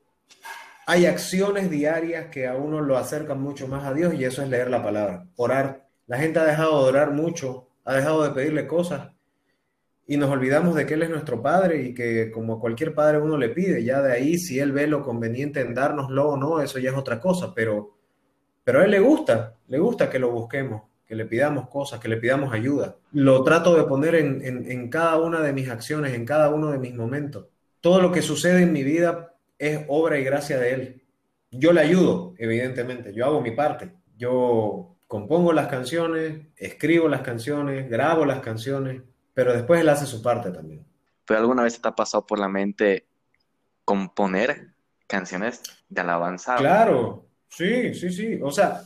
hay 0.87 1.07
acciones 1.07 1.71
diarias 1.71 2.27
que 2.27 2.47
a 2.47 2.57
uno 2.57 2.81
lo 2.81 2.97
acercan 2.97 3.41
mucho 3.41 3.69
más 3.69 3.85
a 3.85 3.95
Dios 3.95 4.15
y 4.15 4.25
eso 4.25 4.43
es 4.43 4.49
leer 4.49 4.71
la 4.71 4.83
palabra, 4.83 5.27
orar. 5.37 5.87
La 6.07 6.19
gente 6.19 6.39
ha 6.39 6.45
dejado 6.45 6.83
de 6.83 6.89
orar 6.89 7.13
mucho, 7.13 7.69
ha 7.85 7.95
dejado 7.95 8.23
de 8.23 8.31
pedirle 8.31 8.67
cosas 8.67 9.11
y 10.11 10.17
nos 10.17 10.31
olvidamos 10.31 10.75
de 10.75 10.87
que 10.87 10.95
Él 10.95 11.03
es 11.03 11.11
nuestro 11.11 11.43
Padre 11.43 11.83
y 11.83 11.95
que 11.95 12.31
como 12.31 12.59
cualquier 12.59 12.95
padre 12.95 13.19
uno 13.19 13.37
le 13.37 13.51
pide, 13.51 13.85
ya 13.85 14.01
de 14.01 14.15
ahí 14.15 14.39
si 14.39 14.59
Él 14.59 14.73
ve 14.73 14.87
lo 14.87 15.03
conveniente 15.03 15.61
en 15.61 15.75
dárnoslo 15.75 16.31
o 16.31 16.37
no, 16.39 16.63
eso 16.63 16.79
ya 16.79 16.91
es 16.91 16.97
otra 16.97 17.21
cosa, 17.21 17.53
pero, 17.55 17.95
pero 18.65 18.81
a 18.81 18.85
Él 18.85 18.91
le 18.91 19.01
gusta, 19.01 19.55
le 19.69 19.79
gusta 19.79 20.09
que 20.09 20.19
lo 20.19 20.31
busquemos, 20.31 20.81
que 21.07 21.15
le 21.15 21.27
pidamos 21.27 21.69
cosas, 21.69 22.01
que 22.01 22.09
le 22.09 22.17
pidamos 22.17 22.55
ayuda. 22.55 22.97
Lo 23.13 23.45
trato 23.45 23.77
de 23.77 23.85
poner 23.85 24.15
en, 24.15 24.43
en 24.43 24.89
cada 24.89 25.19
una 25.21 25.43
de 25.43 25.53
mis 25.53 25.69
acciones, 25.69 26.15
en 26.15 26.25
cada 26.25 26.49
uno 26.49 26.71
de 26.71 26.79
mis 26.79 26.95
momentos. 26.95 27.49
Todo 27.83 28.01
lo 28.01 28.11
que 28.11 28.23
sucede 28.23 28.63
en 28.63 28.73
mi 28.73 28.83
vida 28.83 29.35
es 29.59 29.85
obra 29.89 30.19
y 30.19 30.25
gracia 30.25 30.59
de 30.59 30.73
Él. 30.73 31.03
Yo 31.51 31.75
le 31.75 31.83
ayudo, 31.83 32.33
evidentemente, 32.39 33.13
yo 33.13 33.27
hago 33.27 33.43
mi 33.43 33.51
parte. 33.51 33.93
Yo 34.17 34.97
compongo 35.07 35.53
las 35.53 35.67
canciones, 35.67 36.47
escribo 36.57 37.09
las 37.09 37.21
canciones, 37.21 37.91
grabo 37.91 38.25
las 38.25 38.41
canciones, 38.41 39.03
pero 39.39 39.53
después 39.53 39.81
Él 39.81 39.89
hace 39.89 40.05
su 40.05 40.21
parte 40.21 40.51
también. 40.51 40.85
¿Pero 41.25 41.39
alguna 41.39 41.63
vez 41.63 41.81
te 41.81 41.87
ha 41.87 41.95
pasado 41.95 42.27
por 42.27 42.41
la 42.41 42.49
mente 42.49 43.07
componer 43.85 44.75
canciones 45.07 45.63
de 45.89 46.01
alabanza? 46.01 46.57
Claro, 46.57 47.29
sí, 47.47 47.95
sí, 47.95 48.11
sí. 48.11 48.41
O 48.43 48.51
sea, 48.51 48.83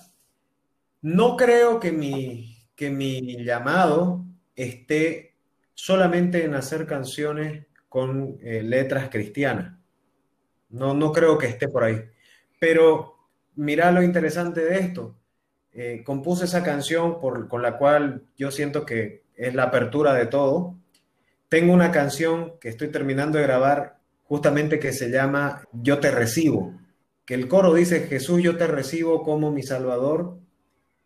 no 1.00 1.38
creo 1.38 1.80
que 1.80 1.90
mi, 1.90 2.68
que 2.76 2.90
mi 2.90 3.42
llamado 3.42 4.26
esté 4.54 5.38
solamente 5.72 6.44
en 6.44 6.54
hacer 6.54 6.86
canciones 6.86 7.64
con 7.88 8.36
eh, 8.42 8.62
letras 8.62 9.08
cristianas. 9.08 9.78
No, 10.68 10.92
no 10.92 11.12
creo 11.12 11.38
que 11.38 11.46
esté 11.46 11.66
por 11.66 11.84
ahí. 11.84 11.98
Pero 12.60 13.30
mira 13.54 13.90
lo 13.90 14.02
interesante 14.02 14.62
de 14.62 14.80
esto. 14.80 15.16
Eh, 15.74 16.02
compuse 16.04 16.44
esa 16.44 16.62
canción 16.62 17.18
por, 17.18 17.48
con 17.48 17.62
la 17.62 17.78
cual 17.78 18.24
yo 18.36 18.50
siento 18.50 18.84
que 18.84 19.22
es 19.36 19.54
la 19.54 19.64
apertura 19.64 20.12
de 20.12 20.26
todo. 20.26 20.76
Tengo 21.48 21.72
una 21.72 21.90
canción 21.90 22.54
que 22.60 22.68
estoy 22.68 22.88
terminando 22.88 23.38
de 23.38 23.44
grabar 23.44 23.98
justamente 24.24 24.78
que 24.78 24.92
se 24.92 25.10
llama 25.10 25.66
Yo 25.72 25.98
te 25.98 26.10
recibo, 26.10 26.74
que 27.24 27.34
el 27.34 27.48
coro 27.48 27.74
dice, 27.74 28.00
Jesús, 28.00 28.42
yo 28.42 28.56
te 28.56 28.66
recibo 28.66 29.22
como 29.22 29.50
mi 29.50 29.62
Salvador, 29.62 30.38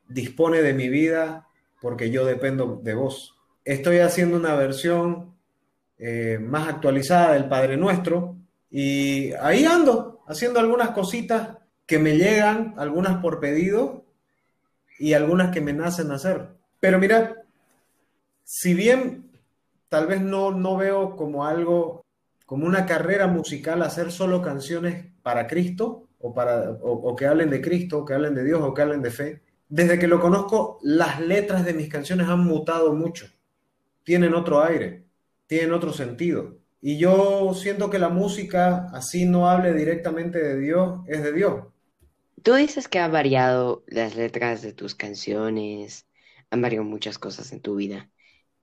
dispone 0.08 0.62
de 0.62 0.74
mi 0.74 0.88
vida 0.88 1.46
porque 1.80 2.10
yo 2.10 2.24
dependo 2.24 2.80
de 2.82 2.94
vos. 2.94 3.36
Estoy 3.64 3.98
haciendo 3.98 4.36
una 4.36 4.54
versión 4.54 5.34
eh, 5.98 6.38
más 6.40 6.68
actualizada 6.68 7.34
del 7.34 7.48
Padre 7.48 7.76
Nuestro, 7.76 8.36
y 8.70 9.32
ahí 9.34 9.64
ando, 9.64 10.22
haciendo 10.26 10.58
algunas 10.58 10.90
cositas 10.90 11.56
que 11.86 11.98
me 11.98 12.16
llegan, 12.16 12.74
algunas 12.76 13.22
por 13.22 13.40
pedido 13.40 14.05
y 14.98 15.12
algunas 15.12 15.50
que 15.52 15.60
me 15.60 15.72
nacen 15.72 16.10
hacer. 16.10 16.48
Pero 16.80 16.98
mira, 16.98 17.42
si 18.44 18.74
bien 18.74 19.30
tal 19.88 20.06
vez 20.06 20.20
no, 20.20 20.50
no 20.52 20.76
veo 20.76 21.16
como 21.16 21.46
algo, 21.46 22.04
como 22.44 22.66
una 22.66 22.86
carrera 22.86 23.26
musical 23.26 23.82
hacer 23.82 24.12
solo 24.12 24.42
canciones 24.42 25.06
para 25.22 25.46
Cristo 25.46 26.08
o, 26.18 26.34
para, 26.34 26.70
o 26.82 27.14
que 27.14 27.26
hablen 27.26 27.50
de 27.50 27.60
Cristo, 27.60 27.98
o 27.98 28.04
que 28.04 28.14
hablen 28.14 28.34
de 28.34 28.44
Dios 28.44 28.60
o 28.62 28.74
que 28.74 28.82
hablen 28.82 29.02
de 29.02 29.10
fe, 29.10 29.42
desde 29.68 29.98
que 29.98 30.06
lo 30.06 30.20
conozco, 30.20 30.78
las 30.82 31.20
letras 31.20 31.64
de 31.64 31.74
mis 31.74 31.88
canciones 31.88 32.28
han 32.28 32.44
mutado 32.44 32.92
mucho, 32.94 33.26
tienen 34.04 34.34
otro 34.34 34.62
aire, 34.62 35.04
tienen 35.46 35.72
otro 35.72 35.92
sentido. 35.92 36.58
Y 36.80 36.98
yo 36.98 37.52
siento 37.54 37.90
que 37.90 37.98
la 37.98 38.08
música, 38.08 38.88
así 38.92 39.24
no 39.24 39.48
hable 39.48 39.72
directamente 39.72 40.38
de 40.38 40.58
Dios, 40.58 41.00
es 41.06 41.22
de 41.22 41.32
Dios. 41.32 41.64
Tú 42.42 42.54
dices 42.54 42.88
que 42.88 42.98
ha 42.98 43.08
variado 43.08 43.84
las 43.86 44.16
letras 44.16 44.62
de 44.62 44.72
tus 44.72 44.94
canciones, 44.94 46.06
han 46.50 46.62
variado 46.62 46.84
muchas 46.84 47.18
cosas 47.18 47.52
en 47.52 47.60
tu 47.60 47.76
vida. 47.76 48.10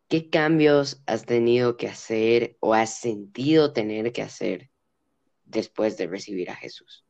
¿Qué 0.08 0.30
cambios 0.30 1.02
has 1.06 1.26
tenido 1.26 1.76
que 1.76 1.88
hacer 1.88 2.58
o 2.60 2.74
has 2.74 3.00
sentido 3.00 3.74
tener 3.74 4.12
que 4.12 4.22
hacer 4.22 4.70
después 5.46 5.98
de 5.98 6.08
recibir 6.08 6.50
a 6.50 6.56
Jesús? 6.56 7.06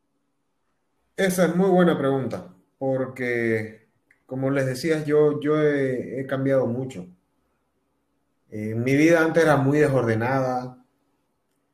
Esa 1.17 1.45
es 1.45 1.55
muy 1.55 1.69
buena 1.69 1.97
pregunta, 1.97 2.55
porque 2.77 3.87
como 4.25 4.49
les 4.49 4.65
decía, 4.65 5.03
yo, 5.03 5.39
yo 5.41 5.61
he, 5.61 6.25
cambiado 6.27 6.65
mucho. 6.65 7.07
Eh, 8.49 8.73
mi 8.73 8.95
vida 8.95 9.21
antes 9.21 9.43
era 9.43 9.57
muy 9.57 9.79
desordenada, 9.79 10.83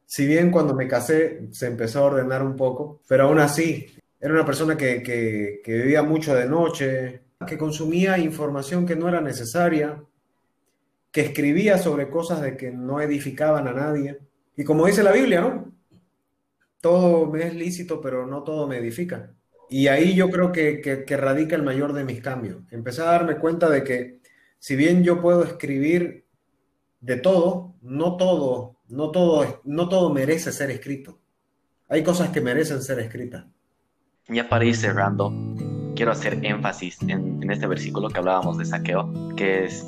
si 0.05 0.25
bien 0.25 0.51
cuando 0.51 0.73
me 0.73 0.87
casé 0.87 1.47
se 1.51 1.67
empezó 1.67 1.99
a 1.99 2.07
ordenar 2.07 2.43
un 2.43 2.55
poco, 2.55 3.01
pero 3.07 3.25
aún 3.25 3.39
así 3.39 3.87
era 4.19 4.33
una 4.33 4.45
persona 4.45 4.75
que, 4.75 5.01
que, 5.01 5.61
vivía 5.65 6.03
mucho 6.03 6.35
de 6.35 6.45
noche, 6.47 7.21
que 7.47 7.57
consumía 7.57 8.17
información 8.17 8.85
que 8.85 8.95
no 8.95 9.07
era 9.07 9.21
necesaria, 9.21 10.03
que 11.11 11.21
escribía 11.21 11.77
sobre 11.77 12.09
cosas 12.09 12.41
de 12.41 12.57
que 12.57 12.71
no 12.71 13.01
edificaban 13.01 13.67
a 13.67 13.73
nadie. 13.73 14.19
Y 14.55 14.63
como 14.63 14.85
dice 14.85 15.03
la 15.03 15.11
Biblia, 15.11 15.41
¿no? 15.41 15.73
Todo 16.81 17.27
me 17.27 17.47
es 17.47 17.55
lícito, 17.55 17.99
pero 18.01 18.25
no 18.25 18.43
todo 18.43 18.67
me 18.67 18.77
edifica. 18.77 19.33
Y 19.69 19.87
ahí 19.87 20.15
yo 20.15 20.29
creo 20.29 20.51
que, 20.51 20.81
que, 20.81 21.17
radica 21.17 21.55
el 21.55 21.63
mayor 21.63 21.93
de 21.93 22.03
mis 22.03 22.21
cambios. 22.21 22.63
Empecé 22.71 23.01
a 23.01 23.05
darme 23.05 23.37
cuenta 23.37 23.69
de 23.69 23.83
que 23.83 24.19
si 24.59 24.75
bien 24.75 25.03
yo 25.03 25.21
puedo 25.21 25.43
escribir 25.43 26.25
de 27.01 27.17
todo, 27.17 27.75
no 27.81 28.17
todo 28.17 28.79
no 28.89 29.11
todo, 29.11 29.61
no 29.63 29.87
todo 29.87 30.11
merece 30.11 30.51
ser 30.51 30.71
escrito. 30.71 31.19
Hay 31.87 32.03
cosas 32.03 32.29
que 32.29 32.41
merecen 32.41 32.81
ser 32.81 32.99
escritas. 32.99 33.45
Ya 34.29 34.47
para 34.47 34.63
ir 34.63 34.75
cerrando, 34.75 35.33
quiero 35.95 36.11
hacer 36.11 36.39
énfasis 36.43 36.97
en, 37.07 37.49
este 37.49 37.65
versículo 37.65 38.09
que 38.09 38.19
hablábamos 38.19 38.57
de 38.59 38.65
saqueo, 38.65 39.11
que 39.35 39.65
es 39.65 39.85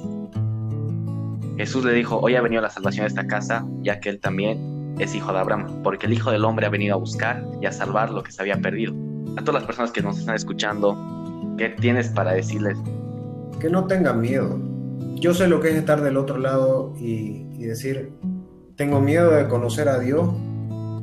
Jesús 1.57 1.85
le 1.85 1.93
dijo, 1.93 2.19
hoy 2.19 2.35
ha 2.35 2.41
venido 2.41 2.61
la 2.61 2.69
salvación 2.71 3.03
de 3.03 3.09
esta 3.09 3.27
casa, 3.27 3.63
ya 3.81 3.99
que 3.99 4.09
él 4.09 4.19
también 4.19 4.95
es 4.97 5.13
hijo 5.13 5.31
de 5.31 5.39
Abraham, 5.39 5.83
porque 5.83 6.07
el 6.07 6.13
Hijo 6.13 6.31
del 6.31 6.43
Hombre 6.43 6.65
ha 6.65 6.69
venido 6.69 6.95
a 6.95 6.97
buscar 6.97 7.43
y 7.61 7.67
a 7.67 7.71
salvar 7.71 8.09
lo 8.09 8.23
que 8.23 8.31
se 8.31 8.41
había 8.41 8.59
perdido. 8.59 8.93
A 9.37 9.41
todas 9.41 9.61
las 9.61 9.63
personas 9.63 9.91
que 9.91 10.01
nos 10.01 10.17
están 10.17 10.35
escuchando, 10.35 10.97
¿qué 11.57 11.69
tienes 11.69 12.09
para 12.09 12.33
decirles? 12.33 12.77
Que 13.59 13.69
no 13.69 13.85
tengan 13.85 14.21
miedo. 14.21 14.59
Yo 15.15 15.35
sé 15.35 15.47
lo 15.47 15.59
que 15.59 15.69
es 15.69 15.75
estar 15.75 16.01
del 16.01 16.17
otro 16.17 16.39
lado 16.39 16.95
y 16.99 17.43
decir, 17.59 18.11
tengo 18.75 18.99
miedo 18.99 19.31
de 19.31 19.47
conocer 19.47 19.87
a 19.87 19.99
Dios 19.99 20.27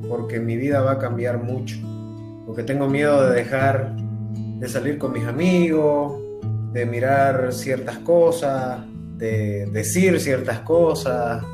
porque 0.09 0.40
mi 0.40 0.57
vida 0.57 0.81
va 0.81 0.92
a 0.92 0.98
cambiar 0.98 1.42
mucho. 1.42 1.77
Porque 2.48 2.62
tengo 2.62 2.88
miedo 2.88 3.28
de 3.28 3.34
dejar 3.37 3.94
de 3.94 4.68
salir 4.68 4.96
con 4.96 5.12
mis 5.12 5.24
amigos, 5.24 6.18
de 6.72 6.87
mirar 6.87 7.52
ciertas 7.52 7.98
cosas, 7.98 8.87
de 9.18 9.66
decir 9.66 10.18
ciertas 10.18 10.61
cosas, 10.61 11.44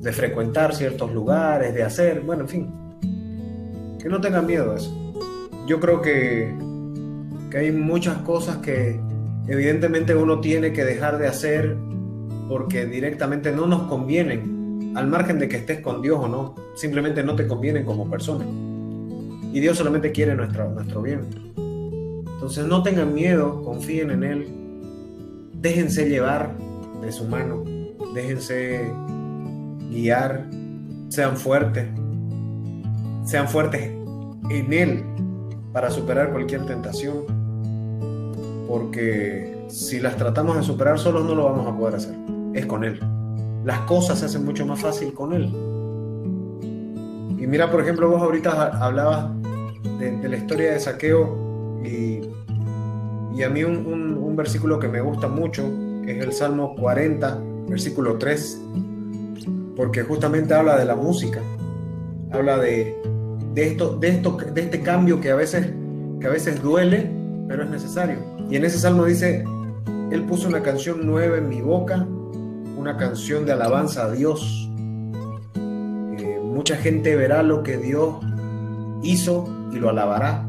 de 0.00 0.10
frecuentar 0.10 0.74
ciertos 0.74 1.12
lugares, 1.12 1.74
de 1.74 1.82
hacer, 1.82 2.22
bueno, 2.22 2.44
en 2.44 2.48
fin, 2.48 3.98
que 4.02 4.08
no 4.08 4.22
tengan 4.22 4.46
miedo 4.46 4.72
a 4.72 4.76
eso. 4.76 4.90
Yo 5.66 5.80
creo 5.80 6.00
que, 6.00 6.50
que 7.50 7.58
hay 7.58 7.70
muchas 7.70 8.16
cosas 8.22 8.56
que 8.56 8.98
evidentemente 9.48 10.14
uno 10.14 10.40
tiene 10.40 10.72
que 10.72 10.82
dejar 10.82 11.18
de 11.18 11.26
hacer 11.26 11.76
porque 12.48 12.86
directamente 12.86 13.52
no 13.52 13.66
nos 13.66 13.82
convienen, 13.82 14.94
al 14.96 15.08
margen 15.08 15.38
de 15.38 15.46
que 15.46 15.58
estés 15.58 15.80
con 15.80 16.00
Dios 16.00 16.18
o 16.18 16.26
no, 16.26 16.54
simplemente 16.74 17.22
no 17.22 17.36
te 17.36 17.46
convienen 17.46 17.84
como 17.84 18.08
persona. 18.08 18.46
Y 19.58 19.60
Dios 19.60 19.76
solamente 19.76 20.12
quiere 20.12 20.36
nuestro, 20.36 20.70
nuestro 20.70 21.02
bien. 21.02 21.22
Entonces 21.56 22.64
no 22.68 22.84
tengan 22.84 23.12
miedo, 23.12 23.64
confíen 23.64 24.12
en 24.12 24.22
Él, 24.22 24.46
déjense 25.52 26.08
llevar 26.08 26.54
de 27.02 27.10
su 27.10 27.24
mano, 27.24 27.64
déjense 28.14 28.88
guiar, 29.90 30.46
sean 31.08 31.36
fuertes, 31.36 31.88
sean 33.24 33.48
fuertes 33.48 33.90
en 34.48 34.72
Él 34.72 35.04
para 35.72 35.90
superar 35.90 36.30
cualquier 36.30 36.64
tentación, 36.64 37.24
porque 38.68 39.66
si 39.66 39.98
las 39.98 40.14
tratamos 40.14 40.56
de 40.56 40.62
superar 40.62 41.00
solos 41.00 41.24
no 41.24 41.34
lo 41.34 41.46
vamos 41.46 41.66
a 41.66 41.76
poder 41.76 41.96
hacer, 41.96 42.14
es 42.54 42.64
con 42.64 42.84
Él. 42.84 43.00
Las 43.64 43.80
cosas 43.80 44.20
se 44.20 44.26
hacen 44.26 44.44
mucho 44.44 44.64
más 44.64 44.78
fácil 44.78 45.12
con 45.12 45.32
Él. 45.32 45.46
Y 47.40 47.46
mira, 47.48 47.68
por 47.72 47.80
ejemplo, 47.80 48.08
vos 48.08 48.22
ahorita 48.22 48.68
hablabas 48.84 49.37
de, 49.98 50.28
la 50.28 50.36
historia 50.36 50.72
de 50.72 50.80
saqueo 50.80 51.80
y, 51.84 52.20
y 53.34 53.42
a 53.42 53.48
mí 53.48 53.64
un, 53.64 53.86
un 53.86 54.36
versículo 54.36 54.78
que 54.78 54.88
me 54.88 55.00
gusta 55.00 55.28
mucho, 55.28 55.64
es 56.06 56.22
el 56.22 56.32
Salmo 56.32 56.74
40, 56.76 57.38
versículo 57.68 58.16
3, 58.16 58.62
porque 59.76 60.02
justamente 60.02 60.54
habla 60.54 60.78
de 60.78 60.84
la 60.84 60.96
música, 60.96 61.40
habla 62.32 62.58
de, 62.58 62.96
de, 63.54 63.66
esto, 63.66 63.96
de, 63.96 64.08
esto, 64.08 64.36
de 64.36 64.60
este 64.60 64.80
cambio 64.80 65.20
que 65.20 65.30
a, 65.30 65.34
veces, 65.34 65.72
que 66.20 66.26
a 66.26 66.30
veces 66.30 66.62
duele, 66.62 67.10
pero 67.46 67.64
es 67.64 67.70
necesario. 67.70 68.16
Y 68.50 68.56
en 68.56 68.64
ese 68.64 68.78
salmo 68.78 69.04
dice, 69.04 69.44
Él 70.10 70.24
puso 70.24 70.48
una 70.48 70.62
canción 70.62 71.06
nueva 71.06 71.38
en 71.38 71.48
mi 71.48 71.60
boca, 71.60 72.06
una 72.76 72.96
canción 72.96 73.44
de 73.44 73.52
alabanza 73.52 74.04
a 74.04 74.12
Dios. 74.12 74.70
Eh, 75.56 76.40
mucha 76.42 76.76
gente 76.76 77.16
verá 77.16 77.42
lo 77.42 77.62
que 77.62 77.76
Dios 77.76 78.16
hizo 79.02 79.48
y 79.72 79.76
lo 79.78 79.90
alabará 79.90 80.44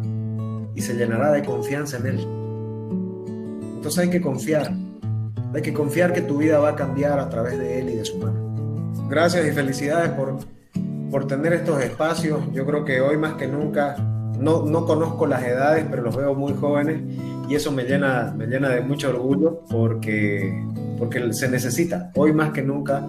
y 0.75 0.81
se 0.81 0.93
llenará 0.93 1.31
de 1.31 1.43
confianza 1.43 1.97
en 1.97 2.05
Él. 2.07 2.19
Entonces 3.75 3.99
hay 3.99 4.09
que 4.09 4.21
confiar, 4.21 4.71
hay 5.53 5.61
que 5.61 5.73
confiar 5.73 6.13
que 6.13 6.21
tu 6.21 6.37
vida 6.37 6.59
va 6.59 6.69
a 6.69 6.75
cambiar 6.75 7.19
a 7.19 7.29
través 7.29 7.57
de 7.57 7.79
Él 7.79 7.89
y 7.89 7.95
de 7.95 8.05
su 8.05 8.17
mano. 8.17 8.49
Gracias 9.09 9.47
y 9.47 9.51
felicidades 9.51 10.11
por, 10.11 10.37
por 11.09 11.27
tener 11.27 11.53
estos 11.53 11.81
espacios. 11.81 12.39
Yo 12.53 12.65
creo 12.65 12.85
que 12.85 13.01
hoy 13.01 13.17
más 13.17 13.33
que 13.33 13.47
nunca, 13.47 13.95
no, 14.39 14.65
no 14.65 14.85
conozco 14.85 15.25
las 15.25 15.43
edades, 15.43 15.85
pero 15.89 16.03
los 16.03 16.15
veo 16.15 16.33
muy 16.35 16.53
jóvenes 16.53 17.01
y 17.49 17.55
eso 17.55 17.71
me 17.71 17.83
llena, 17.83 18.33
me 18.37 18.45
llena 18.45 18.69
de 18.69 18.81
mucho 18.81 19.09
orgullo 19.09 19.61
porque, 19.71 20.63
porque 20.99 21.33
se 21.33 21.49
necesita 21.49 22.11
hoy 22.15 22.31
más 22.31 22.51
que 22.51 22.61
nunca 22.61 23.03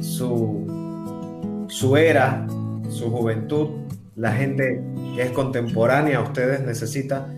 su, 0.00 1.66
su 1.68 1.96
era, 1.96 2.46
su 2.88 3.10
juventud, 3.10 3.85
la 4.16 4.32
gente 4.32 4.82
que 5.14 5.22
es 5.22 5.30
contemporánea 5.30 6.18
a 6.18 6.22
ustedes 6.22 6.60
necesita 6.62 7.28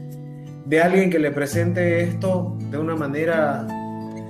de 0.65 0.81
alguien 0.81 1.11
que 1.11 1.19
le 1.19 1.33
presente 1.33 2.03
esto 2.03 2.57
de 2.71 2.79
una 2.79 2.95
manera 2.95 3.67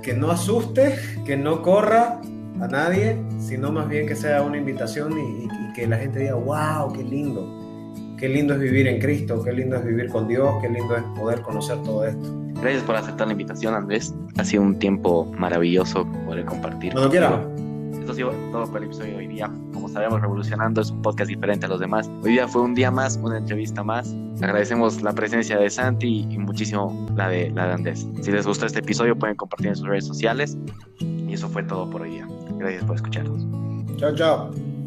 que 0.01 0.13
no 0.13 0.31
asuste, 0.31 0.95
que 1.25 1.37
no 1.37 1.61
corra 1.61 2.19
a 2.59 2.67
nadie, 2.67 3.17
sino 3.39 3.71
más 3.71 3.87
bien 3.87 4.07
que 4.07 4.15
sea 4.15 4.41
una 4.41 4.57
invitación 4.57 5.13
y, 5.17 5.47
que 5.75 5.85
la 5.85 5.97
gente 5.97 6.19
diga, 6.19 6.33
wow, 6.33 6.91
qué 6.91 7.03
lindo, 7.03 7.47
qué 8.17 8.27
lindo 8.27 8.55
es 8.55 8.59
vivir 8.59 8.87
en 8.87 8.99
Cristo, 8.99 9.41
qué 9.43 9.53
lindo 9.53 9.77
es 9.77 9.85
vivir 9.85 10.09
con 10.09 10.27
Dios, 10.27 10.55
qué 10.61 10.67
lindo 10.67 10.97
es 10.97 11.03
poder 11.17 11.41
conocer 11.41 11.77
todo 11.83 12.05
esto. 12.05 12.35
Gracias 12.59 12.83
por 12.83 12.95
aceptar 12.95 13.27
la 13.27 13.33
invitación, 13.33 13.75
Andrés. 13.75 14.13
Ha 14.37 14.43
sido 14.43 14.63
un 14.63 14.79
tiempo 14.79 15.31
maravilloso 15.37 16.05
poder 16.25 16.43
compartir. 16.45 16.91
Cuando 16.93 17.11
quieras. 17.11 17.58
Esto 18.09 18.27
ha 18.27 18.31
sido 18.31 18.51
todo 18.51 18.65
por 18.65 18.77
el 18.77 18.85
episodio 18.85 19.11
de 19.11 19.17
hoy 19.17 19.27
día. 19.27 19.51
Como 19.71 19.87
sabemos, 19.87 20.19
Revolucionando 20.19 20.81
es 20.81 20.89
un 20.89 21.03
podcast 21.03 21.29
diferente 21.29 21.67
a 21.67 21.69
los 21.69 21.79
demás. 21.79 22.09
Hoy 22.23 22.31
día 22.31 22.47
fue 22.47 22.63
un 22.63 22.73
día 22.73 22.89
más, 22.89 23.17
una 23.21 23.37
entrevista 23.37 23.83
más. 23.83 24.15
Agradecemos 24.41 25.03
la 25.03 25.13
presencia 25.13 25.59
de 25.59 25.69
Santi 25.69 26.25
y 26.27 26.39
muchísimo 26.39 27.07
la 27.15 27.29
de, 27.29 27.51
la 27.51 27.67
de 27.67 27.73
Andrés. 27.73 28.07
Si 28.23 28.31
les 28.31 28.47
gustó 28.47 28.65
este 28.65 28.79
episodio, 28.79 29.15
pueden 29.15 29.35
compartir 29.35 29.67
en 29.67 29.75
sus 29.75 29.87
redes 29.87 30.07
sociales. 30.07 30.57
Y 30.99 31.33
eso 31.33 31.47
fue 31.49 31.61
todo 31.61 31.87
por 31.87 32.01
hoy 32.01 32.09
día. 32.13 32.27
Gracias 32.57 32.83
por 32.83 32.95
escucharnos. 32.95 33.45
Chao, 33.97 34.15
chao. 34.15 34.78